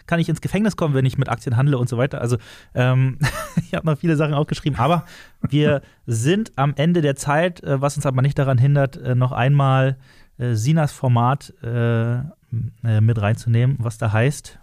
[0.05, 2.21] kann ich ins Gefängnis kommen, wenn ich mit Aktien handle und so weiter.
[2.21, 2.37] Also
[2.75, 3.17] ähm,
[3.55, 5.05] ich habe noch viele Sachen aufgeschrieben, aber
[5.41, 9.31] wir sind am Ende der Zeit, äh, was uns aber nicht daran hindert, äh, noch
[9.31, 9.97] einmal
[10.37, 14.59] äh, Sinas Format äh, äh, mit reinzunehmen, was da heißt.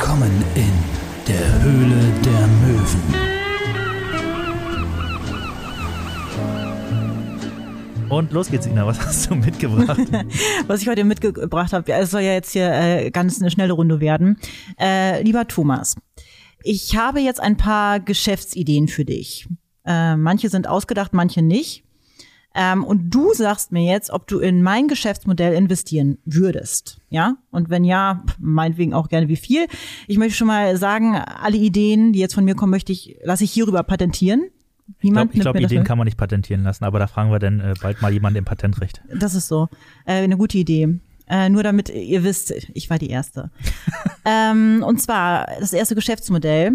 [0.00, 0.72] Willkommen in
[1.28, 3.02] der Höhle der Möwen.
[8.08, 8.86] Und los geht's, Ina.
[8.86, 10.00] Was hast du mitgebracht?
[10.66, 14.00] Was ich heute mitgebracht habe, es soll ja jetzt hier äh, ganz eine schnelle Runde
[14.00, 14.38] werden.
[14.80, 15.96] Äh, lieber Thomas,
[16.62, 19.48] ich habe jetzt ein paar Geschäftsideen für dich.
[19.84, 21.84] Äh, manche sind ausgedacht, manche nicht.
[22.54, 26.98] Ähm, und du sagst mir jetzt, ob du in mein Geschäftsmodell investieren würdest.
[27.08, 27.36] Ja?
[27.50, 29.66] Und wenn ja, meinetwegen auch gerne wie viel.
[30.08, 33.44] Ich möchte schon mal sagen, alle Ideen, die jetzt von mir kommen, möchte ich, lasse
[33.44, 34.50] ich hierüber patentieren.
[35.02, 37.60] Niemand ich glaube, glaub, Ideen kann man nicht patentieren lassen, aber da fragen wir dann
[37.60, 39.00] äh, bald mal jemanden im Patentrecht.
[39.14, 39.68] Das ist so.
[40.04, 40.98] Äh, eine gute Idee.
[41.28, 43.50] Äh, nur damit ihr wisst, ich war die Erste.
[44.24, 46.72] ähm, und zwar das erste Geschäftsmodell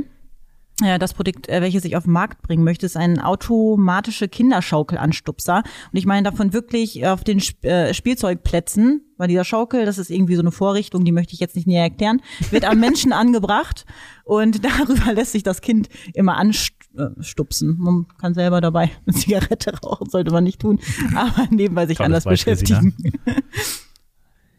[0.77, 5.57] das Produkt, äh, welches ich auf den Markt bringen möchte, ist ein automatische Kinderschaukelanstupser.
[5.59, 10.35] Und ich meine davon wirklich auf den äh, Spielzeugplätzen, weil dieser Schaukel, das ist irgendwie
[10.35, 12.21] so eine Vorrichtung, die möchte ich jetzt nicht näher erklären,
[12.51, 13.85] wird am Menschen angebracht
[14.25, 17.77] und darüber lässt sich das Kind immer anstupsen.
[17.79, 20.79] Man kann selber dabei eine Zigarette rauchen, sollte man nicht tun,
[21.15, 22.93] aber nebenbei sich Tolles anders beschäftigen.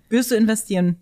[0.09, 0.97] Wirst du investieren?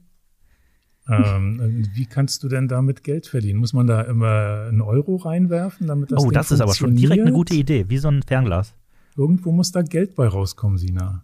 [1.08, 3.58] Ähm, wie kannst du denn damit Geld verdienen?
[3.58, 7.22] Muss man da immer einen Euro reinwerfen, damit das Oh, das ist aber schon direkt
[7.22, 8.74] eine gute Idee, wie so ein Fernglas.
[9.16, 11.22] Irgendwo muss da Geld bei rauskommen, Sina.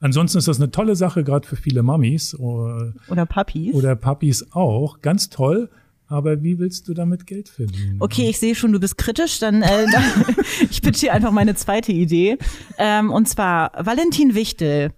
[0.00, 2.34] Ansonsten ist das eine tolle Sache, gerade für viele Mamis.
[2.34, 3.74] Oder, oder Papis.
[3.74, 5.00] Oder Papis auch.
[5.00, 5.70] Ganz toll.
[6.06, 7.96] Aber wie willst du damit Geld verdienen?
[8.00, 9.38] Okay, ich sehe schon, du bist kritisch.
[9.38, 10.04] Dann, äh, dann
[10.70, 12.36] ich bitte dir einfach meine zweite Idee.
[12.76, 14.92] Ähm, und zwar Valentin Wichtel.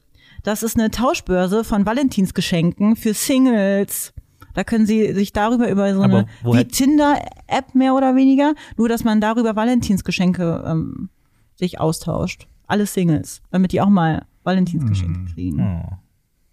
[0.47, 4.15] Das ist eine Tauschbörse von Valentinsgeschenken für Singles.
[4.55, 9.03] Da können Sie sich darüber über so eine wie Tinder-App mehr oder weniger, nur dass
[9.03, 11.09] man darüber Valentinsgeschenke ähm,
[11.57, 12.47] sich austauscht.
[12.69, 15.27] Alle Singles, damit die auch mal Valentinsgeschenke hm.
[15.35, 15.61] kriegen.
[15.61, 15.97] Oh.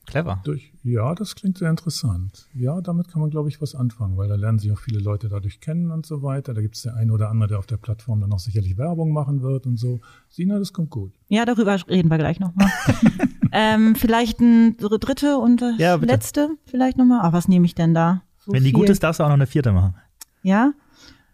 [0.07, 0.41] Clever.
[0.43, 2.47] Durch, ja, das klingt sehr interessant.
[2.53, 5.29] Ja, damit kann man, glaube ich, was anfangen, weil da lernen sich auch viele Leute
[5.29, 6.53] dadurch kennen und so weiter.
[6.53, 9.13] Da gibt es der eine oder andere, der auf der Plattform dann auch sicherlich Werbung
[9.13, 10.01] machen wird und so.
[10.29, 11.13] Sina, das kommt gut.
[11.29, 12.69] Ja, darüber reden wir gleich nochmal.
[13.53, 17.21] ähm, vielleicht ein dritte und ja, letzte vielleicht nochmal.
[17.21, 18.21] Ah, was nehme ich denn da?
[18.39, 18.79] So Wenn die viel.
[18.79, 19.95] gut ist, darfst du auch noch eine vierte machen.
[20.41, 20.73] Ja?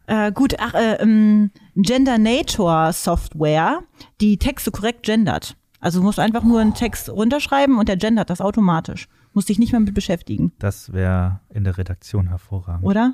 [0.05, 3.79] Äh, gut, ach, äh, ähm, Gender Nature Software,
[4.21, 5.55] die Texte korrekt gendert.
[5.79, 9.07] Also du musst einfach nur einen Text runterschreiben und der gendert das automatisch.
[9.33, 10.51] Musst dich nicht mehr mit beschäftigen.
[10.59, 12.85] Das wäre in der Redaktion hervorragend.
[12.85, 13.13] Oder?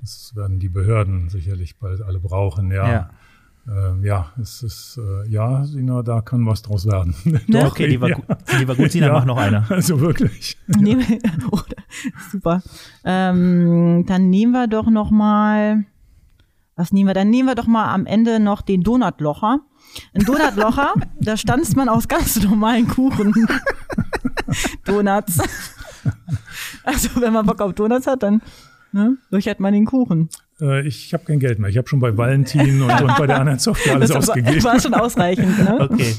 [0.00, 2.90] Das werden die Behörden sicherlich bald alle brauchen, ja.
[2.92, 3.10] Ja,
[3.66, 7.14] ähm, ja es ist, äh, ja, Sina, da kann was draus werden.
[7.46, 7.66] Ne?
[7.66, 8.18] okay, die war, ja.
[8.60, 9.64] die war gut, Sina, ja, mach noch eine.
[9.70, 10.58] Also wirklich.
[10.66, 10.98] Ja.
[11.50, 11.60] oh,
[12.30, 12.62] super.
[13.04, 15.84] Ähm, dann nehmen wir doch noch mal,
[16.76, 17.14] was nehmen wir?
[17.14, 19.60] Dann nehmen wir doch mal am Ende noch den Donutlocher.
[20.12, 23.32] Ein Donutlocher, da stanzt man aus ganz normalen Kuchen.
[24.84, 25.38] Donuts.
[26.84, 28.42] Also wenn man Bock auf Donuts hat, dann
[28.92, 30.28] ne, durchhat man den Kuchen.
[30.60, 31.68] Äh, ich habe kein Geld mehr.
[31.70, 34.56] Ich habe schon bei Valentin und, und, bei der anderen Software alles das ausgegeben.
[34.56, 35.58] Das war schon ausreichend.
[35.58, 35.80] Ne?
[35.80, 36.14] Okay,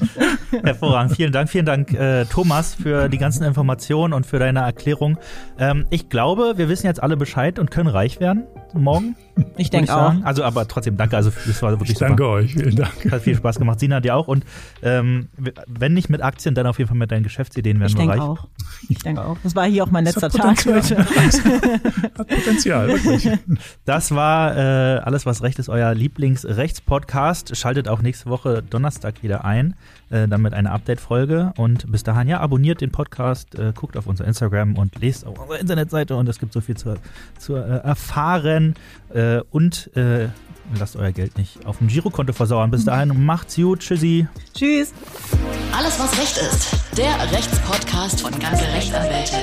[0.63, 1.15] hervorragend.
[1.15, 5.17] Vielen Dank, vielen Dank, äh, Thomas, für die ganzen Informationen und für deine Erklärung.
[5.57, 8.43] Ähm, ich glaube, wir wissen jetzt alle Bescheid und können reich werden
[8.82, 9.15] morgen.
[9.57, 10.13] Ich denke auch.
[10.23, 11.15] Also, aber trotzdem danke.
[11.15, 12.30] Also, das war wirklich ich danke super.
[12.36, 12.53] euch.
[12.53, 13.11] Vielen Dank.
[13.11, 13.80] Hat viel Spaß gemacht.
[13.80, 14.28] Sina dir auch.
[14.28, 14.45] Und
[14.82, 15.28] ähm,
[15.67, 18.21] wenn nicht mit Aktien, dann auf jeden Fall mit deinen Geschäftsideen werden ich wir reich.
[18.21, 18.47] Auch.
[18.89, 19.38] Ich denke auch.
[19.43, 20.97] Das war hier auch mein letzter Tag heute.
[22.17, 23.30] Hat Potenzial, wirklich.
[23.86, 27.55] Das war äh, alles, was Recht ist, euer Lieblingsrechtspodcast.
[27.57, 29.76] Schaltet auch nächste Woche Donnerstag wieder ein.
[30.11, 31.53] Äh, dann mit einer Update-Folge.
[31.57, 35.39] Und bis dahin, ja, abonniert den Podcast, äh, guckt auf unser Instagram und lest auf
[35.39, 36.95] unserer Internetseite und es gibt so viel zu,
[37.39, 38.75] zu äh, erfahren.
[39.13, 40.27] Äh, und äh,
[40.77, 42.69] lasst euer Geld nicht auf dem Girokonto versauern.
[42.69, 43.79] Bis dahin, macht's gut.
[43.79, 44.27] Tschüssi.
[44.53, 44.93] Tschüss.
[45.75, 46.97] Alles, was Recht ist.
[46.97, 49.37] Der Rechtspodcast von ganze Rechtsanwälte.